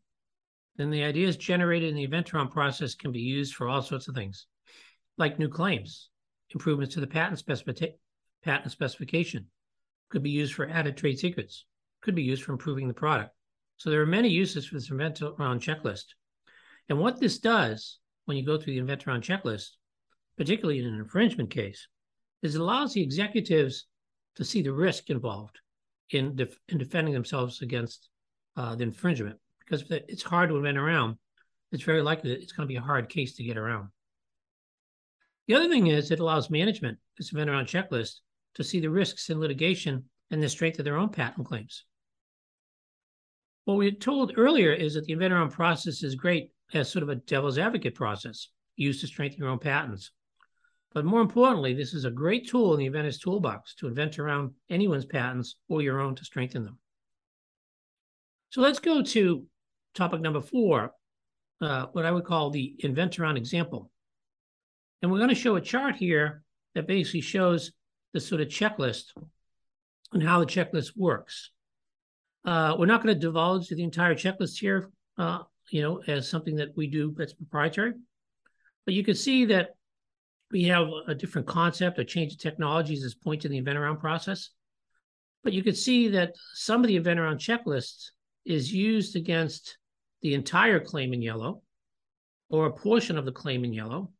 then 0.77 0.89
the 0.89 1.03
ideas 1.03 1.38
generated 1.38 1.89
in 1.89 1.95
the 1.95 2.03
invent 2.03 2.34
around 2.34 2.50
process 2.50 2.95
can 2.95 3.12
be 3.12 3.22
used 3.22 3.55
for 3.55 3.67
all 3.67 3.81
sorts 3.81 4.07
of 4.07 4.15
things, 4.15 4.48
like 5.17 5.39
new 5.39 5.48
claims, 5.48 6.10
improvements 6.50 6.95
to 6.95 7.00
the 7.00 7.07
patent, 7.07 7.41
patent 8.43 8.72
specification, 8.72 9.45
could 10.10 10.24
be 10.24 10.31
used 10.31 10.53
for 10.53 10.67
added 10.67 10.98
trade 10.98 11.19
secrets, 11.19 11.65
could 12.01 12.15
be 12.15 12.24
used 12.24 12.43
for 12.43 12.51
improving 12.51 12.88
the 12.88 12.93
product. 12.93 13.31
So 13.77 13.89
there 13.89 14.01
are 14.01 14.07
many 14.07 14.29
uses 14.29 14.65
for 14.65 14.75
this 14.75 14.89
invent 14.89 15.22
around 15.22 15.62
checklist. 15.62 16.05
And 16.89 17.00
what 17.00 17.19
this 17.19 17.39
does 17.39 18.00
when 18.25 18.38
you 18.38 18.45
go 18.45 18.57
through 18.57 18.74
the 18.74 18.79
invent 18.79 19.07
around 19.07 19.24
checklist, 19.24 19.72
particularly 20.38 20.79
in 20.79 20.86
an 20.86 20.95
infringement 20.95 21.50
case, 21.50 21.88
is 22.42 22.56
it 22.56 22.62
allows 22.62 22.94
the 22.94 23.01
executives 23.01 23.86
to 24.36 24.46
see 24.46 24.62
the 24.62 24.74
risk 24.74 25.10
involved 25.10 25.60
in, 26.12 26.36
def- 26.36 26.60
in 26.70 26.77
defending 26.77 27.13
themselves 27.13 27.62
against 27.62 28.10
uh, 28.56 28.75
the 28.75 28.84
infringement. 28.84 29.38
Because 29.60 29.84
it's 29.89 30.24
hard 30.24 30.50
to 30.50 30.58
invent 30.58 30.77
around, 30.77 31.18
it's 31.72 31.84
very 31.84 32.01
likely 32.01 32.30
that 32.30 32.42
it's 32.42 32.51
going 32.51 32.68
to 32.68 32.72
be 32.72 32.77
a 32.77 32.82
hard 32.82 33.10
case 33.10 33.36
to 33.36 33.44
get 33.44 33.58
around. 33.58 33.89
The 35.48 35.56
other 35.56 35.70
thing 35.70 35.88
is 35.88 36.12
it 36.12 36.20
allows 36.20 36.50
management, 36.50 36.98
this 37.18 37.32
invent 37.32 37.50
around 37.50 37.68
checklist, 37.68 38.20
to 38.56 38.63
see 38.63 38.80
the 38.80 38.89
risks 38.89 39.30
in 39.30 39.39
litigation 39.39 40.06
and 40.32 40.42
the 40.42 40.50
strength 40.50 40.80
of 40.80 40.86
their 40.86 40.98
own 40.98 41.10
patent 41.10 41.48
claims. 41.48 41.86
What 43.65 43.77
we 43.77 43.92
told 43.92 44.34
earlier 44.38 44.72
is 44.72 44.94
that 44.94 45.06
the 45.06 45.13
invent 45.13 45.34
around 45.34 45.51
process 45.51 46.04
is 46.04 46.15
great 46.15 46.51
as 46.74 46.92
sort 46.92 47.04
of 47.04 47.10
a 47.10 47.15
devil's 47.15 47.58
advocate 47.58 47.96
process 47.96 48.50
used 48.75 49.01
to 49.01 49.08
strengthen 49.08 49.39
your 49.39 49.50
own 49.50 49.60
patents. 49.60 50.12
But 50.96 51.04
more 51.04 51.20
importantly, 51.20 51.74
this 51.74 51.94
is 51.94 52.06
a 52.06 52.10
great 52.10 52.48
tool 52.48 52.74
in 52.74 52.80
the 52.80 52.86
inventor's 52.86 53.20
toolbox 53.20 53.75
to 53.75 53.88
invent 53.88 54.18
around 54.18 54.52
anyone's 54.70 55.06
patents 55.06 55.58
or 55.68 55.82
your 55.82 56.00
own 56.00 56.16
to 56.16 56.24
strengthen 56.24 56.64
them. 56.64 56.80
So 58.52 58.62
let's 58.62 58.80
go 58.80 59.04
to 59.04 59.46
topic 59.94 60.22
number 60.22 60.40
four, 60.40 60.92
uh, 61.60 61.88
what 61.92 62.06
I 62.06 62.12
would 62.12 62.24
call 62.24 62.50
the 62.50 62.75
invent 62.80 63.20
around 63.20 63.36
example. 63.36 63.92
And 65.02 65.12
we're 65.12 65.18
going 65.18 65.30
to 65.30 65.36
show 65.36 65.58
a 65.58 65.62
chart 65.62 65.98
here 65.98 66.44
that 66.75 66.88
basically 66.88 67.20
shows 67.20 67.74
the 68.14 68.22
sort 68.22 68.40
of 68.40 68.48
checklist 68.48 69.08
and 70.14 70.24
how 70.24 70.40
the 70.40 70.46
checklist 70.46 70.94
works. 70.96 71.52
Uh, 72.46 72.78
we're 72.80 72.86
not 72.86 73.04
going 73.04 73.14
to 73.14 73.20
divulge 73.20 73.68
the 73.68 73.84
entire 73.84 74.16
checklist 74.16 74.60
here, 74.60 74.90
uh, 75.18 75.40
you 75.72 75.82
know, 75.82 76.02
as 76.08 76.30
something 76.30 76.56
that 76.56 76.78
we 76.78 76.88
do 76.88 77.14
that's 77.18 77.34
proprietary. 77.34 77.92
But 78.86 78.94
you 78.94 79.04
can 79.04 79.16
see 79.16 79.44
that 79.46 79.75
we 80.55 80.63
have 80.63 80.88
a 81.09 81.13
different 81.13 81.45
concept, 81.45 82.00
a 82.00 82.05
change 82.05 82.31
of 82.31 82.39
technologies 82.39 83.03
as 83.03 83.13
point 83.13 83.41
to 83.41 83.50
the 83.50 83.57
invent 83.57 83.77
around 83.77 83.97
process. 83.97 84.51
But 85.43 85.51
you 85.51 85.62
can 85.62 85.75
see 85.75 86.07
that 86.07 86.33
some 86.53 86.79
of 86.79 86.88
the 86.88 86.95
invent 86.95 87.19
around 87.19 87.39
checklists 87.39 88.12
is 88.45 88.71
used 88.71 89.17
against 89.17 89.77
the 90.21 90.33
entire 90.33 90.79
claim 90.79 91.12
in 91.12 91.21
yellow, 91.21 91.62
or 92.50 92.67
a 92.67 92.71
portion 92.71 93.17
of 93.17 93.25
the 93.25 93.33
claim 93.33 93.65
in 93.65 93.74
yellow, 93.74 94.13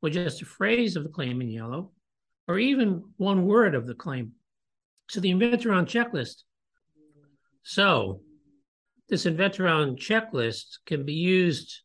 or 0.00 0.08
just 0.08 0.40
a 0.40 0.46
phrase 0.46 0.96
of 0.96 1.02
the 1.02 1.10
claim 1.10 1.42
in 1.42 1.50
yellow, 1.50 1.90
or 2.48 2.58
even 2.58 3.04
one 3.18 3.44
word 3.44 3.74
of 3.74 3.86
the 3.86 3.94
claim. 3.94 4.32
So 5.10 5.20
the 5.20 5.28
invent 5.28 5.66
around 5.66 5.88
checklist. 5.88 6.44
So 7.64 8.22
this 9.10 9.26
invent 9.26 9.60
around 9.60 9.98
checklist 9.98 10.78
can 10.86 11.04
be 11.04 11.12
used 11.12 11.82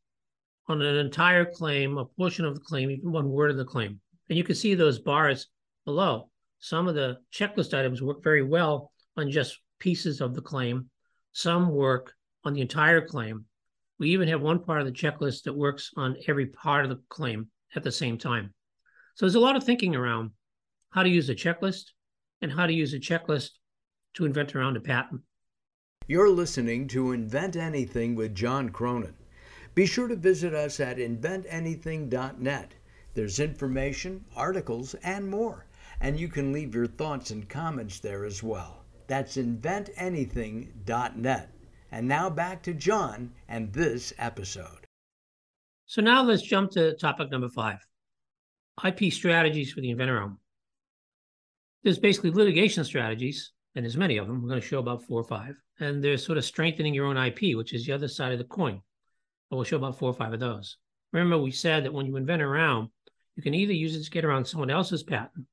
on 0.68 0.82
an 0.82 0.98
entire 0.98 1.46
claim, 1.46 1.98
a 1.98 2.06
portion 2.06 2.46
of 2.46 2.56
the 2.56 2.62
claim, 2.62 2.90
even 2.90 3.12
one 3.12 3.30
word 3.30 3.52
of 3.52 3.58
the 3.58 3.66
claim. 3.66 4.00
And 4.30 4.38
you 4.38 4.44
can 4.44 4.56
see 4.56 4.74
those 4.74 5.00
bars 5.00 5.48
below. 5.86 6.30
Some 6.60 6.88
of 6.88 6.96
the 6.96 7.18
checklist 7.34 7.78
items 7.78 8.02
work 8.02 8.24
very 8.24 8.42
well 8.42 8.92
on 9.18 9.30
just 9.30 9.60
pieces 9.80 10.22
of 10.22 10.34
the 10.34 10.42
claim. 10.42 10.90
Some 11.32 11.70
work 11.70 12.14
on 12.44 12.54
the 12.54 12.62
entire 12.62 13.06
claim. 13.06 13.46
We 14.00 14.10
even 14.10 14.28
have 14.28 14.42
one 14.42 14.64
part 14.64 14.82
of 14.82 14.88
the 14.88 14.92
checklist 14.92 15.44
that 15.44 15.54
works 15.54 15.92
on 15.96 16.18
every 16.28 16.48
part 16.48 16.86
of 16.86 16.90
the 16.90 17.02
claim 17.10 17.48
at 17.76 17.84
the 17.84 17.92
same 17.92 18.18
time. 18.18 18.54
So 19.16 19.26
there's 19.26 19.36
a 19.36 19.40
lot 19.40 19.56
of 19.56 19.64
thinking 19.64 19.96
around 19.96 20.32
how 20.90 21.04
to 21.04 21.10
use 21.10 21.30
a 21.30 21.36
checklist 21.36 21.92
and 22.42 22.52
how 22.52 22.66
to 22.66 22.74
use 22.74 22.94
a 22.94 23.00
checklist 23.00 23.52
to 24.16 24.26
invent 24.26 24.56
around 24.56 24.78
a 24.78 24.82
patent. 24.82 25.22
You're 26.08 26.30
listening 26.30 26.88
to 26.90 27.12
Invent 27.12 27.56
Anything 27.56 28.16
with 28.16 28.36
John 28.36 28.70
Cronin. 28.70 29.16
Be 29.76 29.86
sure 29.86 30.08
to 30.08 30.16
visit 30.16 30.54
us 30.54 30.80
at 30.80 30.98
inventanything.net. 30.98 32.74
There's 33.14 33.42
information, 33.42 34.24
articles, 34.34 34.94
and 34.96 35.30
more. 35.30 35.68
And 36.00 36.18
you 36.20 36.30
can 36.30 36.52
leave 36.54 36.74
your 36.74 36.88
thoughts 36.88 37.30
and 37.32 37.50
comments 37.50 38.00
there 38.00 38.24
as 38.24 38.42
well. 38.42 38.86
That's 39.08 39.36
inventanything.net. 39.36 41.52
And 41.92 42.08
now 42.08 42.30
back 42.30 42.64
to 42.64 42.74
John 42.74 43.34
and 43.48 43.74
this 43.74 44.14
episode. 44.18 44.88
So 45.86 46.02
now 46.02 46.24
let's 46.24 46.42
jump 46.42 46.72
to 46.72 46.96
topic 46.96 47.30
number 47.30 47.50
five 47.50 47.86
IP 48.84 49.14
strategies 49.14 49.72
for 49.72 49.82
the 49.82 49.92
invent 49.92 50.10
around. 50.10 50.38
There's 51.84 52.00
basically 52.00 52.32
litigation 52.32 52.84
strategies, 52.84 53.52
and 53.76 53.86
there's 53.86 53.96
many 53.96 54.18
of 54.18 54.28
them. 54.28 54.42
We're 54.42 54.50
going 54.50 54.62
to 54.62 54.68
show 54.68 54.80
about 54.80 55.04
four 55.04 55.22
or 55.22 55.26
five. 55.26 55.56
And 55.80 56.04
there's 56.04 56.26
sort 56.26 56.38
of 56.38 56.46
strengthening 56.46 56.94
your 56.94 57.06
own 57.06 57.18
IP, 57.18 57.56
which 57.56 57.74
is 57.74 57.86
the 57.86 57.94
other 57.94 58.08
side 58.08 58.32
of 58.32 58.40
the 58.40 58.46
coin. 58.46 58.82
But 59.50 59.58
we'll 59.58 59.66
show 59.66 59.78
about 59.78 59.98
four 59.98 60.10
or 60.10 60.14
five 60.14 60.34
of 60.34 60.40
those. 60.40 60.78
Remember, 61.14 61.38
we 61.38 61.52
said 61.52 61.86
that 61.86 61.94
when 61.94 62.06
you 62.06 62.16
invent 62.16 62.42
around, 62.42 62.90
you 63.36 63.44
can 63.44 63.54
either 63.54 63.74
use 63.74 63.96
it 63.96 64.04
to 64.04 64.10
get 64.10 64.26
around 64.26 64.46
someone 64.46 64.70
else's 64.70 65.04
patent 65.04 65.46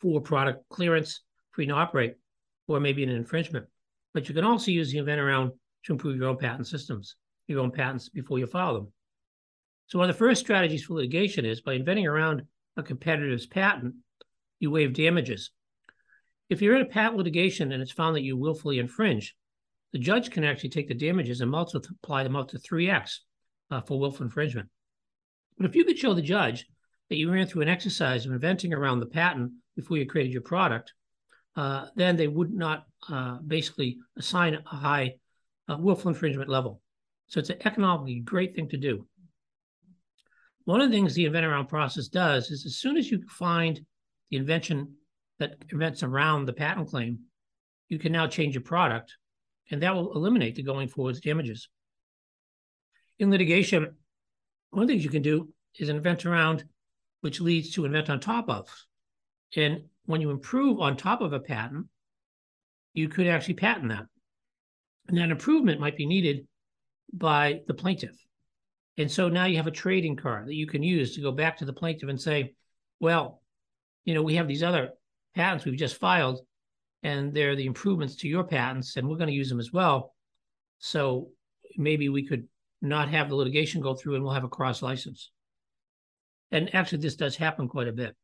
for 0.00 0.20
product 0.20 0.68
clearance, 0.68 1.20
free 1.50 1.66
to 1.66 1.72
operate, 1.72 2.14
or 2.68 2.80
maybe 2.80 3.02
an 3.02 3.10
infringement. 3.10 3.66
But 4.14 4.28
you 4.28 4.34
can 4.34 4.44
also 4.44 4.70
use 4.70 4.90
the 4.90 4.98
invent 4.98 5.20
around 5.20 5.52
to 5.84 5.92
improve 5.92 6.16
your 6.16 6.28
own 6.28 6.38
patent 6.38 6.66
systems, 6.66 7.16
your 7.48 7.60
own 7.60 7.70
patents 7.70 8.08
before 8.08 8.38
you 8.38 8.46
file 8.46 8.74
them. 8.74 8.92
So 9.86 9.98
one 9.98 10.08
of 10.08 10.14
the 10.14 10.18
first 10.18 10.40
strategies 10.40 10.84
for 10.84 10.94
litigation 10.94 11.44
is 11.44 11.60
by 11.60 11.74
inventing 11.74 12.06
around 12.06 12.42
a 12.76 12.82
competitor's 12.82 13.46
patent, 13.46 13.94
you 14.60 14.70
waive 14.70 14.92
damages. 14.92 15.50
If 16.48 16.62
you're 16.62 16.76
in 16.76 16.82
a 16.82 16.86
patent 16.86 17.16
litigation 17.16 17.72
and 17.72 17.82
it's 17.82 17.92
found 17.92 18.16
that 18.16 18.22
you 18.22 18.36
willfully 18.36 18.78
infringe, 18.78 19.34
the 19.92 19.98
judge 19.98 20.30
can 20.30 20.44
actually 20.44 20.70
take 20.70 20.88
the 20.88 20.94
damages 20.94 21.40
and 21.40 21.50
multiply 21.50 22.22
them 22.22 22.36
up 22.36 22.48
to 22.48 22.58
3x 22.58 23.18
uh, 23.70 23.80
for 23.80 23.98
willful 23.98 24.24
infringement. 24.24 24.68
But 25.56 25.66
if 25.66 25.76
you 25.76 25.84
could 25.84 25.98
show 25.98 26.14
the 26.14 26.22
judge 26.22 26.66
that 27.08 27.16
you 27.16 27.30
ran 27.30 27.46
through 27.46 27.62
an 27.62 27.68
exercise 27.68 28.24
of 28.24 28.32
inventing 28.32 28.72
around 28.72 29.00
the 29.00 29.06
patent 29.06 29.52
before 29.76 29.96
you 29.96 30.06
created 30.06 30.32
your 30.32 30.42
product, 30.42 30.92
uh, 31.56 31.86
then 31.96 32.16
they 32.16 32.28
would 32.28 32.52
not 32.52 32.84
uh, 33.08 33.38
basically 33.46 33.98
assign 34.16 34.54
a 34.54 34.76
high 34.76 35.14
uh, 35.68 35.76
willful 35.78 36.10
infringement 36.10 36.48
level. 36.48 36.80
So 37.26 37.40
it's 37.40 37.50
an 37.50 37.58
economically 37.64 38.20
great 38.20 38.54
thing 38.54 38.68
to 38.70 38.76
do. 38.76 39.06
One 40.64 40.80
of 40.80 40.90
the 40.90 40.96
things 40.96 41.14
the 41.14 41.24
invent 41.24 41.46
around 41.46 41.66
process 41.66 42.08
does 42.08 42.50
is 42.50 42.64
as 42.64 42.76
soon 42.76 42.96
as 42.96 43.10
you 43.10 43.22
find 43.28 43.80
the 44.30 44.36
invention 44.36 44.94
that 45.38 45.56
invents 45.72 46.02
around 46.02 46.46
the 46.46 46.52
patent 46.52 46.88
claim, 46.88 47.20
you 47.88 47.98
can 47.98 48.12
now 48.12 48.26
change 48.26 48.54
your 48.54 48.62
product, 48.62 49.16
and 49.70 49.82
that 49.82 49.94
will 49.94 50.14
eliminate 50.14 50.56
the 50.56 50.62
going 50.62 50.88
forward 50.88 51.20
damages. 51.20 51.68
In 53.18 53.30
litigation, 53.30 53.94
one 54.70 54.82
of 54.82 54.88
the 54.88 54.94
things 54.94 55.04
you 55.04 55.10
can 55.10 55.22
do 55.22 55.48
is 55.78 55.88
invent 55.88 56.26
around, 56.26 56.64
which 57.20 57.40
leads 57.40 57.70
to 57.72 57.84
invent 57.84 58.10
on 58.10 58.20
top 58.20 58.48
of. 58.48 58.68
And 59.56 59.84
when 60.06 60.20
you 60.20 60.30
improve 60.30 60.80
on 60.80 60.96
top 60.96 61.20
of 61.20 61.32
a 61.32 61.40
patent, 61.40 61.86
you 62.94 63.08
could 63.08 63.26
actually 63.26 63.54
patent 63.54 63.88
that. 63.90 64.06
And 65.08 65.18
that 65.18 65.30
improvement 65.30 65.80
might 65.80 65.96
be 65.96 66.06
needed 66.06 66.46
by 67.12 67.60
the 67.66 67.74
plaintiff. 67.74 68.16
And 68.96 69.10
so 69.10 69.28
now 69.28 69.46
you 69.46 69.56
have 69.56 69.66
a 69.66 69.72
trading 69.72 70.16
card 70.16 70.46
that 70.46 70.54
you 70.54 70.66
can 70.66 70.82
use 70.82 71.14
to 71.14 71.20
go 71.20 71.32
back 71.32 71.58
to 71.58 71.64
the 71.64 71.72
plaintiff 71.72 72.08
and 72.08 72.20
say, 72.20 72.54
well, 73.00 73.42
you 74.04 74.14
know, 74.14 74.22
we 74.22 74.34
have 74.36 74.48
these 74.48 74.62
other 74.62 74.90
patents 75.34 75.64
we've 75.64 75.76
just 75.76 75.96
filed, 75.96 76.40
and 77.02 77.32
they're 77.34 77.56
the 77.56 77.66
improvements 77.66 78.16
to 78.16 78.28
your 78.28 78.44
patents, 78.44 78.96
and 78.96 79.08
we're 79.08 79.16
going 79.16 79.28
to 79.28 79.34
use 79.34 79.48
them 79.48 79.60
as 79.60 79.72
well. 79.72 80.14
So 80.78 81.30
maybe 81.76 82.08
we 82.08 82.26
could 82.26 82.46
not 82.82 83.08
have 83.08 83.28
the 83.28 83.34
litigation 83.34 83.80
go 83.80 83.94
through 83.94 84.14
and 84.14 84.24
we'll 84.24 84.34
have 84.34 84.44
a 84.44 84.48
cross 84.48 84.82
license. 84.82 85.30
And 86.50 86.74
actually, 86.74 86.98
this 86.98 87.16
does 87.16 87.36
happen 87.36 87.68
quite 87.68 87.88
a 87.88 87.92
bit. 87.92 88.16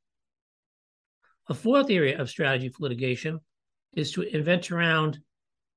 A 1.48 1.54
fourth 1.54 1.90
area 1.90 2.20
of 2.20 2.28
strategy 2.28 2.68
for 2.68 2.82
litigation 2.82 3.40
is 3.94 4.12
to 4.12 4.22
invent 4.22 4.70
around 4.72 5.20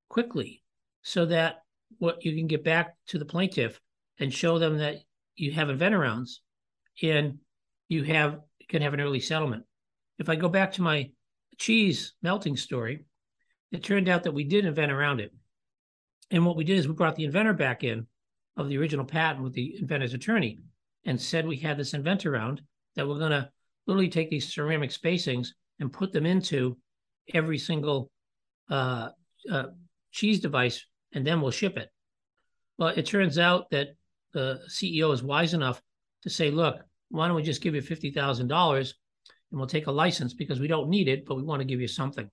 quickly 0.09 0.63
so 1.03 1.25
that 1.27 1.63
what 1.99 2.25
you 2.25 2.35
can 2.35 2.47
get 2.47 2.63
back 2.63 2.95
to 3.07 3.19
the 3.19 3.25
plaintiff 3.25 3.79
and 4.19 4.33
show 4.33 4.57
them 4.57 4.77
that 4.79 4.97
you 5.35 5.51
have 5.51 5.69
invent 5.69 5.95
arounds 5.95 6.37
and 7.01 7.37
you 7.87 8.03
have 8.03 8.39
can 8.67 8.81
have 8.81 8.93
an 8.93 9.01
early 9.01 9.19
settlement. 9.19 9.63
If 10.19 10.29
I 10.29 10.35
go 10.35 10.47
back 10.47 10.73
to 10.73 10.81
my 10.81 11.09
cheese 11.59 12.13
melting 12.21 12.57
story, 12.57 13.05
it 13.71 13.83
turned 13.83 14.09
out 14.09 14.23
that 14.23 14.33
we 14.33 14.43
did 14.43 14.65
invent 14.65 14.91
around 14.91 15.19
it. 15.19 15.31
And 16.31 16.45
what 16.45 16.55
we 16.55 16.63
did 16.63 16.77
is 16.79 16.87
we 16.87 16.93
brought 16.93 17.15
the 17.15 17.25
inventor 17.25 17.53
back 17.53 17.83
in 17.83 18.07
of 18.57 18.69
the 18.69 18.77
original 18.77 19.05
patent 19.05 19.43
with 19.43 19.53
the 19.53 19.75
inventor's 19.79 20.13
attorney 20.13 20.59
and 21.05 21.19
said 21.19 21.47
we 21.47 21.57
had 21.57 21.77
this 21.77 21.93
inventor 21.93 22.33
around 22.33 22.61
that 22.95 23.07
we're 23.07 23.19
going 23.19 23.31
to 23.31 23.49
literally 23.87 24.09
take 24.09 24.29
these 24.29 24.53
ceramic 24.53 24.89
spacings 24.89 25.49
and 25.79 25.93
put 25.93 26.11
them 26.11 26.25
into 26.25 26.77
every 27.33 27.57
single 27.57 28.11
uh, 28.69 29.09
uh, 29.51 29.65
cheese 30.11 30.39
device, 30.39 30.85
and 31.13 31.25
then 31.25 31.41
we'll 31.41 31.51
ship 31.51 31.77
it. 31.77 31.89
Well, 32.77 32.89
it 32.89 33.05
turns 33.05 33.37
out 33.37 33.69
that 33.71 33.89
the 34.33 34.61
CEO 34.69 35.13
is 35.13 35.23
wise 35.23 35.53
enough 35.53 35.81
to 36.23 36.29
say, 36.29 36.51
look, 36.51 36.81
why 37.09 37.27
don't 37.27 37.35
we 37.35 37.43
just 37.43 37.61
give 37.61 37.75
you 37.75 37.81
$50,000 37.81 38.93
and 39.51 39.59
we'll 39.59 39.67
take 39.67 39.87
a 39.87 39.91
license 39.91 40.33
because 40.33 40.59
we 40.59 40.67
don't 40.67 40.89
need 40.89 41.07
it, 41.07 41.25
but 41.25 41.35
we 41.35 41.43
want 41.43 41.61
to 41.61 41.65
give 41.65 41.81
you 41.81 41.87
something. 41.87 42.29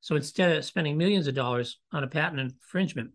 So 0.00 0.16
instead 0.16 0.56
of 0.56 0.64
spending 0.64 0.96
millions 0.96 1.26
of 1.26 1.34
dollars 1.34 1.78
on 1.92 2.04
a 2.04 2.08
patent 2.08 2.40
infringement, 2.40 3.10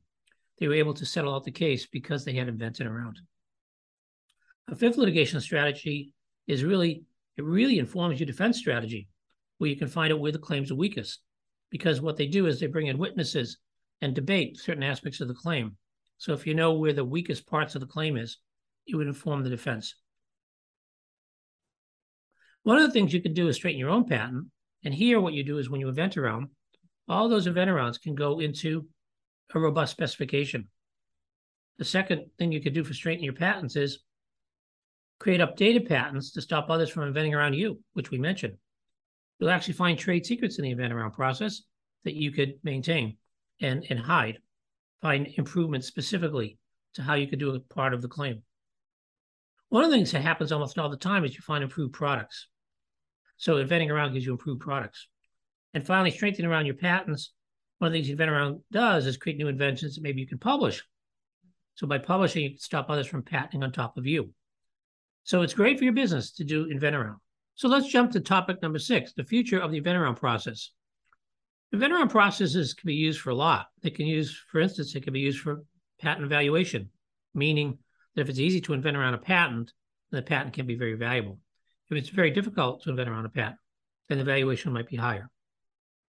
they 0.59 0.67
were 0.67 0.73
able 0.73 0.93
to 0.95 1.05
settle 1.05 1.33
out 1.33 1.43
the 1.43 1.51
case 1.51 1.85
because 1.85 2.25
they 2.25 2.33
had 2.33 2.47
invented 2.47 2.87
around. 2.87 3.19
A 4.69 4.75
fifth 4.75 4.97
litigation 4.97 5.39
strategy 5.39 6.13
is 6.47 6.63
really, 6.63 7.03
it 7.37 7.43
really 7.43 7.79
informs 7.79 8.19
your 8.19 8.27
defense 8.27 8.57
strategy 8.57 9.07
where 9.57 9.69
you 9.69 9.75
can 9.75 9.87
find 9.87 10.11
out 10.11 10.19
where 10.19 10.31
the 10.31 10.39
claims 10.39 10.71
are 10.71 10.75
weakest. 10.75 11.19
Because 11.69 12.01
what 12.01 12.15
they 12.15 12.27
do 12.27 12.47
is 12.47 12.59
they 12.59 12.67
bring 12.67 12.87
in 12.87 12.97
witnesses 12.97 13.57
and 14.01 14.13
debate 14.13 14.57
certain 14.57 14.83
aspects 14.83 15.19
of 15.19 15.27
the 15.27 15.33
claim. 15.33 15.75
So 16.17 16.33
if 16.33 16.47
you 16.47 16.53
know 16.53 16.73
where 16.73 16.93
the 16.93 17.03
weakest 17.03 17.45
parts 17.45 17.75
of 17.75 17.81
the 17.81 17.87
claim 17.87 18.17
is, 18.17 18.37
it 18.87 18.95
would 18.95 19.07
inform 19.07 19.43
the 19.43 19.49
defense. 19.49 19.95
One 22.67 22.79
of 22.79 22.83
the 22.83 22.91
things 22.91 23.13
you 23.13 23.21
can 23.21 23.33
do 23.33 23.47
is 23.47 23.55
straighten 23.55 23.79
your 23.79 23.91
own 23.91 24.03
patent. 24.03 24.47
And 24.83 24.93
here, 24.93 25.21
what 25.21 25.31
you 25.31 25.41
do 25.41 25.57
is 25.57 25.69
when 25.69 25.79
you 25.79 25.87
invent 25.87 26.17
around, 26.17 26.49
all 27.07 27.29
those 27.29 27.47
invent 27.47 27.69
arounds 27.69 28.01
can 28.01 28.13
go 28.13 28.41
into 28.41 28.85
a 29.55 29.59
robust 29.61 29.93
specification. 29.93 30.67
The 31.77 31.85
second 31.85 32.25
thing 32.37 32.51
you 32.51 32.59
could 32.59 32.73
do 32.73 32.83
for 32.83 32.93
straightening 32.93 33.23
your 33.23 33.35
patents 33.35 33.77
is 33.77 33.99
create 35.17 35.39
updated 35.39 35.87
patents 35.87 36.33
to 36.33 36.41
stop 36.41 36.69
others 36.69 36.89
from 36.89 37.03
inventing 37.03 37.33
around 37.33 37.53
you, 37.53 37.79
which 37.93 38.11
we 38.11 38.17
mentioned. 38.17 38.57
You'll 39.39 39.49
actually 39.49 39.75
find 39.75 39.97
trade 39.97 40.25
secrets 40.25 40.57
in 40.57 40.65
the 40.65 40.71
invent 40.71 40.91
around 40.91 41.11
process 41.11 41.61
that 42.03 42.15
you 42.15 42.33
could 42.33 42.55
maintain 42.63 43.15
and, 43.61 43.85
and 43.89 43.97
hide, 43.97 44.39
find 45.01 45.25
improvements 45.37 45.87
specifically 45.87 46.57
to 46.95 47.01
how 47.01 47.13
you 47.13 47.27
could 47.27 47.39
do 47.39 47.55
a 47.55 47.61
part 47.61 47.93
of 47.93 48.01
the 48.01 48.09
claim. 48.09 48.41
One 49.69 49.85
of 49.85 49.89
the 49.89 49.95
things 49.95 50.11
that 50.11 50.21
happens 50.21 50.51
almost 50.51 50.77
all 50.77 50.89
the 50.89 50.97
time 50.97 51.23
is 51.23 51.33
you 51.33 51.39
find 51.39 51.63
improved 51.63 51.93
products. 51.93 52.49
So 53.37 53.57
inventing 53.57 53.91
around 53.91 54.13
gives 54.13 54.25
you 54.25 54.31
improved 54.31 54.61
products. 54.61 55.07
And 55.73 55.85
finally, 55.85 56.11
strengthening 56.11 56.49
around 56.49 56.65
your 56.65 56.75
patents. 56.75 57.33
One 57.77 57.87
of 57.87 57.93
the 57.93 57.99
things 57.99 58.09
invent 58.09 58.31
around 58.31 58.61
does 58.71 59.05
is 59.05 59.17
create 59.17 59.37
new 59.37 59.47
inventions 59.47 59.95
that 59.95 60.01
maybe 60.01 60.19
you 60.19 60.27
can 60.27 60.39
publish. 60.39 60.83
So 61.75 61.85
by 61.85 61.99
publishing, 61.99 62.43
you 62.43 62.49
can 62.49 62.59
stop 62.59 62.89
others 62.89 63.05
from 63.05 63.21
patenting 63.21 63.63
on 63.63 63.71
top 63.71 63.97
of 63.97 64.07
you. 64.07 64.33
So 65.23 65.43
it's 65.43 65.53
great 65.53 65.77
for 65.77 65.83
your 65.83 65.93
business 65.93 66.31
to 66.33 66.43
do 66.43 66.65
invent 66.65 66.95
around. 66.95 67.17
So 67.53 67.67
let's 67.67 67.87
jump 67.87 68.11
to 68.11 68.19
topic 68.19 68.61
number 68.61 68.79
six, 68.79 69.13
the 69.13 69.23
future 69.23 69.59
of 69.59 69.71
the 69.71 69.77
invent 69.77 69.97
around 69.97 70.15
process. 70.15 70.71
Invent 71.73 71.93
around 71.93 72.09
processes 72.09 72.73
can 72.73 72.87
be 72.87 72.95
used 72.95 73.19
for 73.19 73.31
a 73.31 73.35
lot. 73.35 73.67
They 73.83 73.89
can 73.89 74.07
use, 74.07 74.41
for 74.51 74.61
instance, 74.61 74.95
it 74.95 75.03
can 75.03 75.13
be 75.13 75.19
used 75.19 75.41
for 75.41 75.63
patent 75.99 76.25
evaluation, 76.25 76.89
meaning 77.33 77.77
that 78.15 78.21
if 78.21 78.29
it's 78.29 78.39
easy 78.39 78.61
to 78.61 78.73
invent 78.73 78.97
around 78.97 79.15
a 79.15 79.19
patent, 79.19 79.73
the 80.11 80.21
patent 80.21 80.53
can 80.53 80.65
be 80.65 80.75
very 80.75 80.95
valuable. 80.95 81.39
If 81.89 81.97
it's 81.97 82.09
very 82.09 82.31
difficult 82.31 82.83
to 82.83 82.89
invent 82.89 83.09
around 83.09 83.25
a 83.25 83.29
patent, 83.29 83.57
then 84.09 84.17
the 84.17 84.23
valuation 84.23 84.73
might 84.73 84.89
be 84.89 84.97
higher. 84.97 85.29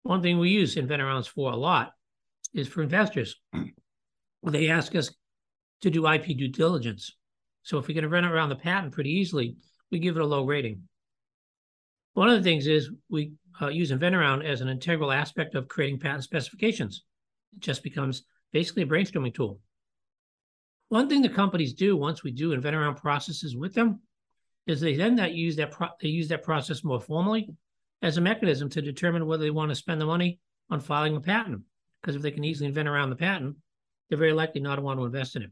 One 0.04 0.22
thing 0.22 0.40
we 0.40 0.50
use 0.50 0.78
invent 0.78 1.02
arounds 1.02 1.28
for 1.28 1.52
a 1.52 1.56
lot 1.56 1.92
is 2.54 2.68
for 2.68 2.82
investors. 2.82 3.36
They 4.44 4.70
ask 4.70 4.96
us 4.96 5.14
to 5.82 5.92
do 5.92 6.08
IP 6.08 6.36
due 6.36 6.48
diligence. 6.48 7.16
So 7.62 7.78
if 7.78 7.86
we 7.86 7.94
can 7.94 8.10
run 8.10 8.26
around 8.26 8.50
the 8.50 8.56
patent 8.56 8.92
pretty 8.92 9.12
easily, 9.12 9.56
we 9.92 10.00
give 10.00 10.16
it 10.16 10.22
a 10.22 10.26
low 10.26 10.46
rating. 10.46 10.82
One 12.14 12.28
of 12.28 12.38
the 12.38 12.44
things 12.44 12.66
is 12.66 12.90
we 13.08 13.34
uh, 13.62 13.68
use 13.68 13.92
invent 13.92 14.16
around 14.16 14.42
as 14.42 14.62
an 14.62 14.68
integral 14.68 15.12
aspect 15.12 15.54
of 15.54 15.68
creating 15.68 16.00
patent 16.00 16.24
specifications. 16.24 17.04
It 17.54 17.60
just 17.60 17.84
becomes 17.84 18.24
basically 18.52 18.82
a 18.82 18.88
brainstorming 18.88 19.36
tool. 19.36 19.60
One 20.90 21.08
thing 21.08 21.22
the 21.22 21.30
companies 21.30 21.74
do 21.74 21.96
once 21.96 22.24
we 22.24 22.32
do 22.32 22.52
invent 22.52 22.76
around 22.76 22.96
processes 22.96 23.56
with 23.56 23.76
them 23.76 24.02
is 24.68 24.80
they 24.80 24.96
then 24.96 25.16
that 25.16 25.34
use 25.34 25.56
that 25.58 25.72
pro- 25.72 25.90
they 26.02 26.10
use 26.10 26.28
that 26.30 26.44
process 26.44 26.84
more 26.84 27.00
formally 27.00 27.50
as 28.02 28.18
a 28.18 28.22
mechanism 28.22 28.70
to 28.70 28.82
determine 28.82 29.26
whether 29.26 29.44
they 29.44 29.52
want 29.52 29.70
to 29.70 29.76
spend 29.76 30.00
the 30.00 30.06
money 30.06 30.40
on 30.70 30.80
filing 30.80 31.16
a 31.16 31.22
patent. 31.22 31.62
Because 32.02 32.16
if 32.16 32.22
they 32.22 32.32
can 32.32 32.44
easily 32.44 32.68
invent 32.68 32.88
around 32.88 33.10
the 33.10 33.16
patent, 33.16 33.56
they're 34.10 34.18
very 34.18 34.34
likely 34.34 34.62
not 34.62 34.78
to 34.78 34.82
want 34.82 35.00
to 35.00 35.06
invest 35.06 35.36
in 35.36 35.44
it. 35.44 35.52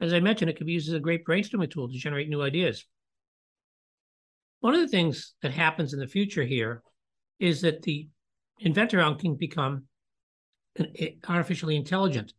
As 0.00 0.14
I 0.14 0.20
mentioned, 0.20 0.50
it 0.50 0.56
can 0.56 0.66
be 0.66 0.72
used 0.72 0.88
as 0.88 0.94
a 0.94 1.00
great 1.00 1.26
brainstorming 1.26 1.70
tool 1.70 1.88
to 1.88 1.98
generate 1.98 2.28
new 2.28 2.42
ideas. 2.42 2.86
One 4.60 4.74
of 4.74 4.80
the 4.80 4.88
things 4.88 5.34
that 5.42 5.52
happens 5.52 5.92
in 5.92 6.00
the 6.00 6.06
future 6.06 6.44
here 6.44 6.82
is 7.38 7.60
that 7.62 7.82
the 7.82 8.08
invent 8.58 8.94
around 8.94 9.18
can 9.18 9.34
become 9.34 9.84
artificially 11.28 11.76
intelligent 11.76 12.32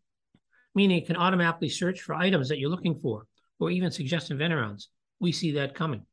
meaning 0.73 0.97
it 0.97 1.07
can 1.07 1.17
automatically 1.17 1.69
search 1.69 2.01
for 2.01 2.15
items 2.15 2.49
that 2.49 2.59
you're 2.59 2.69
looking 2.69 2.95
for 2.95 3.25
or 3.59 3.71
even 3.71 3.91
suggest 3.91 4.31
invent 4.31 4.53
arounds. 4.53 4.87
We 5.21 5.31
see 5.31 5.51
that 5.53 5.75
coming. 5.75 6.05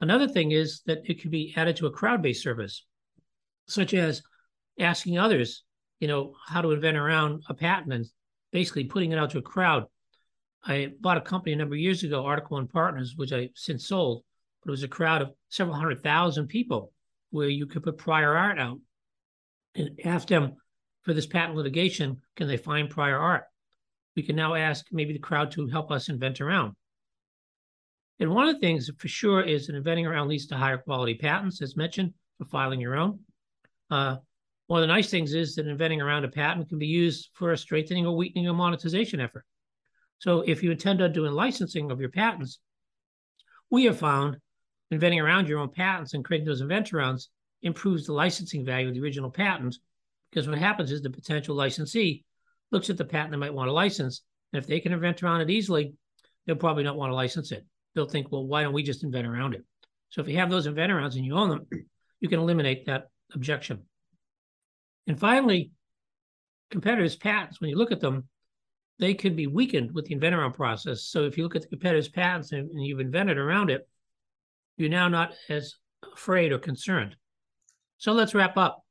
Another 0.00 0.28
thing 0.28 0.52
is 0.52 0.82
that 0.86 1.02
it 1.04 1.20
could 1.20 1.32
be 1.32 1.52
added 1.56 1.76
to 1.76 1.86
a 1.86 1.90
crowd-based 1.90 2.42
service, 2.42 2.84
such 3.66 3.92
as 3.94 4.22
asking 4.78 5.18
others, 5.18 5.64
you 5.98 6.06
know, 6.06 6.34
how 6.46 6.60
to 6.60 6.70
invent 6.70 6.96
around 6.96 7.42
a 7.48 7.54
patent 7.54 7.92
and 7.92 8.06
basically 8.52 8.84
putting 8.84 9.10
it 9.10 9.18
out 9.18 9.30
to 9.30 9.38
a 9.38 9.42
crowd. 9.42 9.86
I 10.64 10.92
bought 11.00 11.16
a 11.16 11.22
company 11.22 11.52
a 11.52 11.56
number 11.56 11.74
of 11.74 11.80
years 11.80 12.04
ago, 12.04 12.24
Article 12.24 12.56
One 12.56 12.68
Partners, 12.68 13.14
which 13.16 13.32
I 13.32 13.50
since 13.56 13.88
sold, 13.88 14.22
but 14.62 14.68
it 14.68 14.72
was 14.72 14.84
a 14.84 14.88
crowd 14.88 15.22
of 15.22 15.32
several 15.48 15.76
hundred 15.76 16.02
thousand 16.02 16.46
people 16.46 16.92
where 17.30 17.48
you 17.48 17.66
could 17.66 17.82
put 17.82 17.98
prior 17.98 18.36
art 18.36 18.60
out 18.60 18.78
and 19.74 19.98
ask 20.04 20.28
them 20.28 20.54
for 21.02 21.14
this 21.14 21.26
patent 21.26 21.56
litigation, 21.56 22.20
can 22.36 22.46
they 22.46 22.56
find 22.56 22.88
prior 22.88 23.18
art? 23.18 23.44
we 24.16 24.22
can 24.22 24.36
now 24.36 24.54
ask 24.54 24.86
maybe 24.92 25.12
the 25.12 25.18
crowd 25.18 25.50
to 25.52 25.66
help 25.68 25.90
us 25.90 26.08
invent 26.08 26.40
around. 26.40 26.74
And 28.20 28.30
one 28.30 28.48
of 28.48 28.54
the 28.54 28.60
things 28.60 28.90
for 28.98 29.08
sure 29.08 29.42
is 29.42 29.66
that 29.66 29.76
inventing 29.76 30.06
around 30.06 30.28
leads 30.28 30.46
to 30.48 30.56
higher 30.56 30.78
quality 30.78 31.14
patents, 31.14 31.60
as 31.62 31.76
mentioned, 31.76 32.12
for 32.38 32.44
filing 32.44 32.80
your 32.80 32.96
own. 32.96 33.20
Uh, 33.90 34.16
one 34.66 34.82
of 34.82 34.88
the 34.88 34.94
nice 34.94 35.10
things 35.10 35.34
is 35.34 35.54
that 35.56 35.66
inventing 35.66 36.00
around 36.00 36.24
a 36.24 36.28
patent 36.28 36.68
can 36.68 36.78
be 36.78 36.86
used 36.86 37.30
for 37.34 37.52
a 37.52 37.58
strengthening 37.58 38.06
or 38.06 38.16
weakening 38.16 38.48
a 38.48 38.52
monetization 38.52 39.20
effort. 39.20 39.44
So 40.18 40.40
if 40.42 40.62
you 40.62 40.70
intend 40.70 41.02
on 41.02 41.12
doing 41.12 41.32
licensing 41.32 41.90
of 41.90 42.00
your 42.00 42.10
patents, 42.10 42.60
we 43.70 43.84
have 43.84 43.98
found 43.98 44.36
inventing 44.90 45.20
around 45.20 45.48
your 45.48 45.58
own 45.58 45.70
patents 45.70 46.14
and 46.14 46.24
creating 46.24 46.46
those 46.46 46.60
invent 46.60 46.90
arounds 46.90 47.28
improves 47.62 48.06
the 48.06 48.12
licensing 48.12 48.64
value 48.64 48.88
of 48.88 48.94
the 48.94 49.00
original 49.00 49.30
patent 49.30 49.76
because 50.30 50.48
what 50.48 50.58
happens 50.58 50.90
is 50.90 51.02
the 51.02 51.10
potential 51.10 51.54
licensee 51.54 52.24
looks 52.70 52.88
at 52.88 52.96
the 52.96 53.04
patent 53.04 53.32
they 53.32 53.36
might 53.36 53.54
want 53.54 53.68
to 53.68 53.72
license. 53.72 54.22
And 54.52 54.62
if 54.62 54.66
they 54.66 54.80
can 54.80 54.92
invent 54.92 55.22
around 55.22 55.42
it 55.42 55.50
easily, 55.50 55.94
they'll 56.46 56.56
probably 56.56 56.84
not 56.84 56.96
want 56.96 57.10
to 57.10 57.14
license 57.14 57.52
it. 57.52 57.66
They'll 57.94 58.08
think, 58.08 58.30
well, 58.30 58.46
why 58.46 58.62
don't 58.62 58.72
we 58.72 58.82
just 58.82 59.04
invent 59.04 59.26
around 59.26 59.54
it? 59.54 59.64
So 60.10 60.20
if 60.20 60.28
you 60.28 60.36
have 60.38 60.50
those 60.50 60.66
invent 60.66 60.92
arounds 60.92 61.16
and 61.16 61.24
you 61.24 61.34
own 61.36 61.48
them, 61.50 61.66
you 62.20 62.28
can 62.28 62.40
eliminate 62.40 62.86
that 62.86 63.08
objection. 63.34 63.82
And 65.06 65.18
finally, 65.18 65.72
competitors' 66.70 67.16
patents, 67.16 67.60
when 67.60 67.70
you 67.70 67.76
look 67.76 67.92
at 67.92 68.00
them, 68.00 68.28
they 68.98 69.14
can 69.14 69.34
be 69.34 69.46
weakened 69.46 69.92
with 69.92 70.06
the 70.06 70.14
invent 70.14 70.34
around 70.34 70.52
process. 70.52 71.02
So 71.04 71.24
if 71.24 71.36
you 71.36 71.42
look 71.42 71.56
at 71.56 71.62
the 71.62 71.68
competitors' 71.68 72.08
patents 72.08 72.52
and, 72.52 72.70
and 72.70 72.84
you've 72.84 73.00
invented 73.00 73.38
around 73.38 73.70
it, 73.70 73.88
you're 74.76 74.88
now 74.88 75.08
not 75.08 75.32
as 75.48 75.74
afraid 76.12 76.52
or 76.52 76.58
concerned. 76.58 77.16
So 77.98 78.12
let's 78.12 78.34
wrap 78.34 78.56
up. 78.56 78.82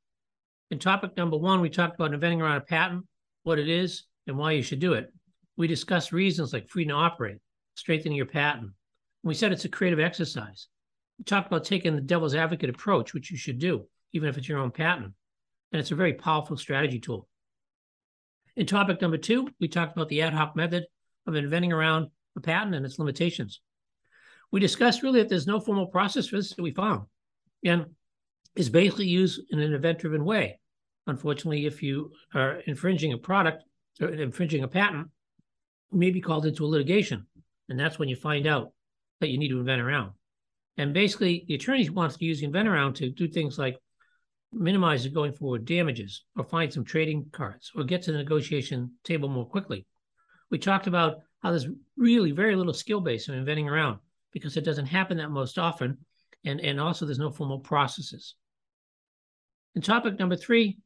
In 0.70 0.78
topic 0.78 1.16
number 1.16 1.36
one, 1.36 1.60
we 1.60 1.70
talked 1.70 1.94
about 1.94 2.14
inventing 2.14 2.40
around 2.40 2.56
a 2.56 2.60
patent 2.62 3.04
what 3.42 3.58
it 3.58 3.68
is, 3.68 4.04
and 4.26 4.38
why 4.38 4.52
you 4.52 4.62
should 4.62 4.78
do 4.78 4.94
it. 4.94 5.12
We 5.56 5.66
discussed 5.66 6.12
reasons 6.12 6.52
like 6.52 6.68
freedom 6.68 6.96
to 6.96 7.02
operate, 7.02 7.38
strengthening 7.74 8.16
your 8.16 8.26
patent. 8.26 8.70
We 9.22 9.34
said 9.34 9.52
it's 9.52 9.64
a 9.64 9.68
creative 9.68 10.00
exercise. 10.00 10.68
We 11.18 11.24
talked 11.24 11.46
about 11.46 11.64
taking 11.64 11.94
the 11.94 12.00
devil's 12.00 12.34
advocate 12.34 12.70
approach, 12.70 13.14
which 13.14 13.30
you 13.30 13.36
should 13.36 13.58
do, 13.58 13.86
even 14.12 14.28
if 14.28 14.36
it's 14.36 14.48
your 14.48 14.58
own 14.58 14.70
patent. 14.70 15.12
And 15.72 15.80
it's 15.80 15.90
a 15.90 15.96
very 15.96 16.14
powerful 16.14 16.56
strategy 16.56 16.98
tool. 16.98 17.28
In 18.56 18.66
topic 18.66 19.00
number 19.00 19.16
two, 19.16 19.48
we 19.60 19.68
talked 19.68 19.96
about 19.96 20.08
the 20.08 20.22
ad 20.22 20.34
hoc 20.34 20.56
method 20.56 20.84
of 21.26 21.34
inventing 21.34 21.72
around 21.72 22.08
a 22.36 22.40
patent 22.40 22.74
and 22.74 22.84
its 22.84 22.98
limitations. 22.98 23.60
We 24.50 24.60
discussed 24.60 25.02
really 25.02 25.20
that 25.20 25.28
there's 25.28 25.46
no 25.46 25.60
formal 25.60 25.86
process 25.86 26.26
for 26.26 26.36
this 26.36 26.54
that 26.54 26.62
we 26.62 26.72
found. 26.72 27.06
And 27.64 27.86
it's 28.54 28.68
basically 28.68 29.06
used 29.06 29.40
in 29.50 29.60
an 29.60 29.72
event 29.72 30.00
driven 30.00 30.24
way. 30.24 30.58
Unfortunately, 31.06 31.64
if 31.64 31.82
you 31.82 32.12
are 32.34 32.56
infringing 32.66 33.12
a 33.12 33.18
product 33.18 33.64
or 34.00 34.08
infringing 34.08 34.62
a 34.62 34.68
patent, 34.68 35.08
you 35.90 35.98
may 35.98 36.10
be 36.10 36.20
called 36.20 36.44
into 36.44 36.64
a 36.64 36.66
litigation. 36.66 37.26
And 37.68 37.78
that's 37.78 37.98
when 37.98 38.08
you 38.08 38.16
find 38.16 38.46
out 38.46 38.72
that 39.22 39.30
you 39.30 39.38
need 39.38 39.48
to 39.48 39.58
invent 39.58 39.80
around. 39.80 40.12
And 40.76 40.92
basically, 40.92 41.44
the 41.48 41.54
attorney 41.54 41.88
wants 41.88 42.16
to 42.16 42.24
use 42.24 42.40
the 42.40 42.46
invent 42.46 42.68
around 42.68 42.94
to 42.96 43.10
do 43.10 43.26
things 43.26 43.58
like 43.58 43.78
minimize 44.52 45.04
the 45.04 45.08
going 45.08 45.32
forward 45.32 45.64
damages 45.64 46.24
or 46.36 46.44
find 46.44 46.70
some 46.70 46.84
trading 46.84 47.24
cards 47.32 47.70
or 47.74 47.84
get 47.84 48.02
to 48.02 48.12
the 48.12 48.18
negotiation 48.18 48.92
table 49.02 49.28
more 49.28 49.46
quickly. 49.46 49.86
We 50.50 50.58
talked 50.58 50.86
about 50.86 51.20
how 51.42 51.50
there's 51.50 51.68
really 51.96 52.32
very 52.32 52.54
little 52.54 52.74
skill 52.74 53.00
base 53.00 53.28
in 53.28 53.34
inventing 53.34 53.68
around 53.68 53.98
because 54.32 54.56
it 54.56 54.64
doesn't 54.64 54.86
happen 54.86 55.16
that 55.16 55.30
most 55.30 55.58
often. 55.58 55.98
And, 56.44 56.60
and 56.60 56.78
also, 56.78 57.06
there's 57.06 57.18
no 57.18 57.30
formal 57.30 57.60
processes. 57.60 58.34
And 59.74 59.82
topic 59.82 60.18
number 60.18 60.36
three 60.36 60.78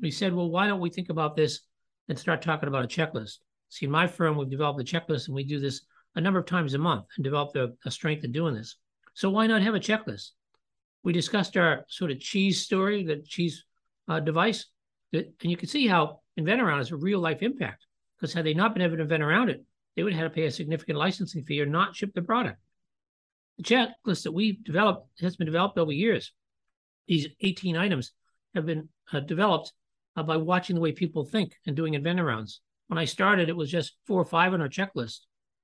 we 0.00 0.10
said, 0.10 0.34
well, 0.34 0.50
why 0.50 0.66
don't 0.66 0.80
we 0.80 0.90
think 0.90 1.08
about 1.08 1.36
this 1.36 1.60
and 2.08 2.18
start 2.18 2.42
talking 2.42 2.68
about 2.68 2.84
a 2.84 2.88
checklist? 2.88 3.38
See, 3.68 3.86
in 3.86 3.92
my 3.92 4.06
firm, 4.06 4.36
we've 4.36 4.50
developed 4.50 4.80
a 4.80 4.84
checklist 4.84 5.26
and 5.26 5.34
we 5.34 5.44
do 5.44 5.60
this 5.60 5.82
a 6.14 6.20
number 6.20 6.38
of 6.38 6.46
times 6.46 6.74
a 6.74 6.78
month 6.78 7.06
and 7.16 7.24
developed 7.24 7.56
a, 7.56 7.72
a 7.84 7.90
strength 7.90 8.24
in 8.24 8.32
doing 8.32 8.54
this. 8.54 8.76
So 9.14 9.30
why 9.30 9.46
not 9.46 9.62
have 9.62 9.74
a 9.74 9.80
checklist? 9.80 10.30
We 11.02 11.12
discussed 11.12 11.56
our 11.56 11.84
sort 11.88 12.10
of 12.10 12.20
cheese 12.20 12.62
story, 12.62 13.04
the 13.04 13.16
cheese 13.16 13.64
uh, 14.08 14.20
device, 14.20 14.66
and 15.12 15.32
you 15.42 15.56
can 15.56 15.68
see 15.68 15.86
how 15.86 16.20
invent 16.36 16.60
around 16.60 16.78
has 16.78 16.90
a 16.90 16.96
real 16.96 17.20
life 17.20 17.42
impact. 17.42 17.86
Because 18.16 18.32
had 18.32 18.44
they 18.44 18.54
not 18.54 18.74
been 18.74 18.82
able 18.82 18.96
to 18.96 19.02
invent 19.02 19.22
around 19.22 19.50
it, 19.50 19.62
they 19.96 20.02
would 20.02 20.12
have 20.12 20.22
had 20.22 20.28
to 20.28 20.34
pay 20.34 20.46
a 20.46 20.50
significant 20.50 20.98
licensing 20.98 21.44
fee 21.44 21.60
or 21.60 21.66
not 21.66 21.94
ship 21.94 22.12
the 22.14 22.22
product. 22.22 22.58
The 23.58 23.64
checklist 23.64 24.24
that 24.24 24.32
we've 24.32 24.62
developed 24.64 25.08
has 25.20 25.36
been 25.36 25.46
developed 25.46 25.78
over 25.78 25.92
years. 25.92 26.32
These 27.06 27.28
18 27.40 27.76
items 27.76 28.12
have 28.54 28.66
been 28.66 28.88
uh, 29.12 29.20
developed 29.20 29.72
uh, 30.16 30.22
by 30.22 30.36
watching 30.36 30.74
the 30.74 30.80
way 30.80 30.92
people 30.92 31.24
think 31.24 31.54
and 31.66 31.76
doing 31.76 31.94
invent 31.94 32.18
arounds. 32.18 32.58
When 32.88 32.98
I 32.98 33.04
started, 33.04 33.48
it 33.48 33.56
was 33.56 33.70
just 33.70 33.96
four 34.06 34.20
or 34.20 34.24
five 34.24 34.54
on 34.54 34.60
our 34.60 34.68
checklist. 34.68 35.20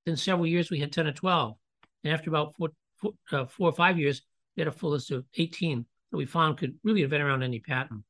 Then 0.07 0.17
several 0.17 0.47
years, 0.47 0.71
we 0.71 0.81
had 0.81 0.93
10 0.93 1.07
or 1.07 1.13
12. 1.13 1.57
And 2.05 2.13
after 2.13 2.31
about 2.31 2.55
four, 2.57 2.71
four, 3.01 3.13
uh, 3.33 3.47
four 3.47 3.69
or 3.69 3.73
five 3.73 3.99
years, 3.99 4.23
We 4.57 4.63
had 4.63 4.69
a 4.69 4.73
full 4.73 4.91
list 4.91 5.11
of 5.11 5.25
18 5.37 5.85
that 6.11 6.17
we 6.17 6.27
found 6.27 6.59
could 6.59 6.79
really 6.83 7.03
invent 7.03 7.23
around 7.23 7.43
any 7.43 7.61
patent. 7.61 8.03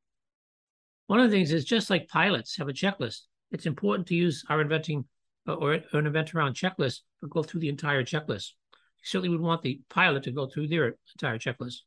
One 1.07 1.20
of 1.20 1.31
the 1.31 1.37
things 1.37 1.53
is 1.53 1.64
just 1.64 1.90
like 1.90 2.09
pilots 2.09 2.57
have 2.57 2.68
a 2.68 2.72
checklist, 2.72 3.22
it's 3.50 3.66
important 3.66 4.07
to 4.09 4.14
use 4.14 4.44
our 4.48 4.61
inventing 4.61 5.05
uh, 5.48 5.55
or, 5.55 5.81
or 5.92 5.98
an 5.98 6.07
invent 6.07 6.35
around 6.35 6.55
checklist, 6.55 7.00
but 7.20 7.31
go 7.31 7.42
through 7.42 7.61
the 7.61 7.68
entire 7.68 8.05
checklist. 8.05 8.53
You 8.72 9.05
certainly 9.05 9.29
would 9.31 9.40
want 9.40 9.62
the 9.62 9.81
pilot 9.88 10.22
to 10.24 10.33
go 10.33 10.46
through 10.46 10.68
their 10.68 10.96
entire 11.14 11.38
checklist. 11.38 11.79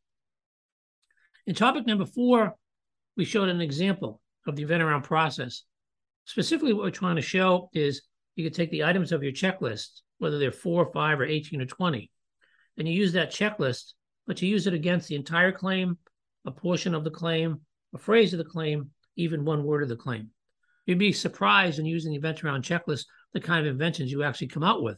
In 1.45 1.55
topic 1.55 1.85
number 1.85 2.05
four, 2.05 2.55
we 3.15 3.25
showed 3.25 3.49
an 3.49 3.61
example 3.61 4.21
of 4.47 4.55
the 4.55 4.63
invent 4.63 4.83
around 4.83 5.03
process. 5.03 5.63
Specifically, 6.25 6.73
what 6.73 6.83
we're 6.83 6.91
trying 6.91 7.17
to 7.17 7.21
show 7.21 7.69
is 7.73 8.01
you 8.35 8.43
could 8.43 8.53
take 8.53 8.71
the 8.71 8.83
items 8.83 9.11
of 9.11 9.23
your 9.23 9.31
checklist, 9.31 10.01
whether 10.17 10.39
they're 10.39 10.51
four, 10.51 10.91
five, 10.91 11.19
or 11.19 11.25
18 11.25 11.61
or 11.61 11.65
20, 11.65 12.09
and 12.77 12.87
you 12.87 12.93
use 12.93 13.13
that 13.13 13.31
checklist, 13.31 13.93
but 14.25 14.41
you 14.41 14.49
use 14.49 14.67
it 14.67 14.73
against 14.73 15.07
the 15.07 15.15
entire 15.15 15.51
claim, 15.51 15.97
a 16.45 16.51
portion 16.51 16.95
of 16.95 17.03
the 17.03 17.11
claim, 17.11 17.61
a 17.93 17.97
phrase 17.97 18.33
of 18.33 18.37
the 18.37 18.45
claim, 18.45 18.89
even 19.15 19.45
one 19.45 19.63
word 19.63 19.83
of 19.83 19.89
the 19.89 19.95
claim. 19.95 20.29
You'd 20.85 20.99
be 20.99 21.13
surprised 21.13 21.79
in 21.79 21.85
using 21.85 22.11
the 22.11 22.17
invent 22.17 22.43
around 22.43 22.63
checklist 22.63 23.05
the 23.33 23.39
kind 23.39 23.65
of 23.65 23.71
inventions 23.71 24.11
you 24.11 24.23
actually 24.23 24.47
come 24.47 24.63
out 24.63 24.83
with. 24.83 24.97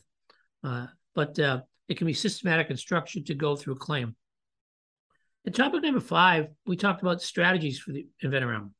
Uh, 0.64 0.88
but 1.14 1.38
uh, 1.40 1.62
it 1.88 1.98
can 1.98 2.08
be 2.08 2.14
systematic 2.14 2.70
and 2.70 2.80
structured 2.80 3.28
to 3.28 3.36
go 3.36 3.56
through 3.56 3.74
a 3.74 3.78
claim. 3.78 4.16
In 5.46 5.54
topic 5.54 5.84
number 5.84 6.00
five, 6.00 6.48
we 6.66 6.76
talked 6.76 7.02
about 7.02 7.22
strategies 7.22 7.80
for 7.80 7.92
the 7.92 8.08
invent 8.22 8.44
around. 8.44 8.72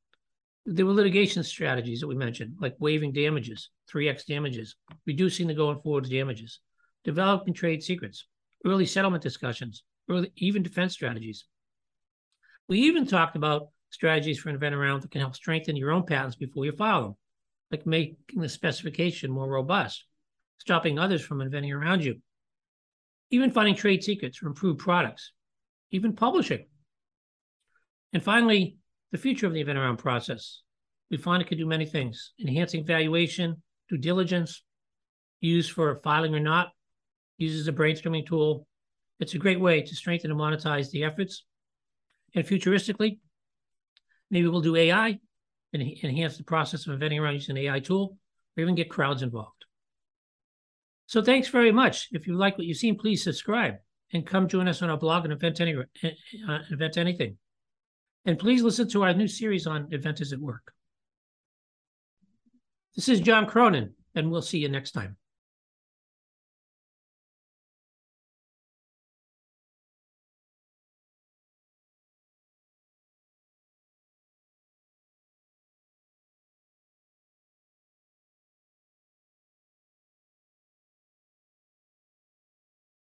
There 0.66 0.86
were 0.86 0.94
litigation 0.94 1.44
strategies 1.44 2.02
that 2.02 2.08
we 2.08 2.16
mentioned, 2.16 2.56
like 2.60 2.76
waiving 2.80 3.12
damages, 3.12 3.70
3x 3.92 4.26
damages, 4.26 4.76
reducing 5.06 5.48
the 5.48 5.54
going 5.54 5.80
forward 5.82 6.10
damages, 6.10 6.60
developing 7.04 7.54
trade 7.54 7.84
secrets, 7.84 8.26
early 8.66 8.88
settlement 8.88 9.22
discussions, 9.22 9.84
early, 10.10 10.32
even 10.38 10.64
defense 10.64 10.94
strategies. 10.94 11.46
We 12.68 12.80
even 12.80 13.06
talked 13.06 13.36
about 13.36 13.70
strategies 13.92 14.40
for 14.40 14.50
invent 14.50 14.74
around 14.74 15.04
that 15.04 15.12
can 15.12 15.22
help 15.22 15.36
strengthen 15.36 15.76
your 15.76 15.92
own 15.92 16.04
patents 16.04 16.36
before 16.36 16.66
you 16.66 16.72
file 16.72 17.02
them, 17.04 17.16
like 17.72 17.86
making 17.86 18.18
the 18.36 18.50
specification 18.50 19.32
more 19.32 19.48
robust, 19.48 20.04
stopping 20.58 20.98
others 20.98 21.22
from 21.22 21.42
inventing 21.42 21.72
around 21.74 22.04
you, 22.04 22.16
even 23.30 23.52
finding 23.52 23.76
trade 23.76 24.04
secrets 24.04 24.38
for 24.38 24.48
improved 24.48 24.80
products, 24.80 25.32
even 25.92 26.14
publishing. 26.14 26.66
And 28.14 28.24
finally, 28.24 28.78
the 29.12 29.18
future 29.18 29.48
of 29.48 29.54
the 29.54 29.62
invent 29.62 29.78
around 29.78 29.98
process. 29.98 30.62
We 31.10 31.18
find 31.18 31.42
it 31.42 31.48
could 31.48 31.58
do 31.58 31.68
many 31.68 31.86
things, 31.86 32.34
enhancing 32.40 32.86
valuation, 32.86 33.62
due 33.90 33.98
diligence, 33.98 34.64
used 35.40 35.72
for 35.72 35.96
filing 36.04 36.34
or 36.34 36.40
not, 36.40 36.70
uses 37.38 37.68
a 37.68 37.74
brainstorming 37.74 38.26
tool. 38.26 38.68
It's 39.20 39.34
a 39.34 39.40
great 39.40 39.60
way 39.60 39.82
to 39.82 39.96
strengthen 39.96 40.32
and 40.32 40.40
monetize 40.40 40.90
the 40.90 41.04
efforts. 41.04 41.46
And 42.34 42.46
futuristically, 42.46 43.20
maybe 44.30 44.48
we'll 44.48 44.62
do 44.62 44.76
AI 44.76 45.20
and 45.74 45.84
enhance 46.04 46.38
the 46.38 46.44
process 46.44 46.88
of 46.88 46.94
inventing 46.94 47.20
around 47.20 47.34
using 47.34 47.58
an 47.58 47.64
AI 47.64 47.80
tool, 47.80 48.18
or 48.58 48.62
even 48.62 48.76
get 48.76 48.90
crowds 48.90 49.22
involved. 49.22 49.66
So 51.08 51.22
thanks 51.22 51.50
very 51.50 51.72
much. 51.72 52.08
If 52.12 52.28
you 52.28 52.36
like 52.36 52.58
what 52.58 52.66
you've 52.66 52.78
seen, 52.78 52.98
please 52.98 53.24
subscribe 53.24 53.76
and 54.12 54.26
come 54.26 54.48
join 54.48 54.68
us 54.68 54.82
on 54.82 54.90
our 54.90 54.98
blog 54.98 55.26
and 55.26 55.34
invent, 55.34 55.62
any, 55.62 55.76
uh, 55.76 56.60
invent 56.72 56.98
anything. 56.98 57.38
And 58.26 58.40
please 58.40 58.64
listen 58.64 58.90
to 58.90 59.04
our 59.04 59.14
new 59.14 59.28
series 59.28 59.68
on 59.68 59.88
inventors 59.92 60.34
at 60.34 60.40
work. 60.40 60.74
This 62.96 63.10
is 63.10 63.20
John 63.20 63.46
Cronin, 63.46 63.94
and 64.16 64.32
we'll 64.32 64.42
see 64.42 64.58
you 64.60 64.70
next 64.70 64.92
time. 64.92 65.18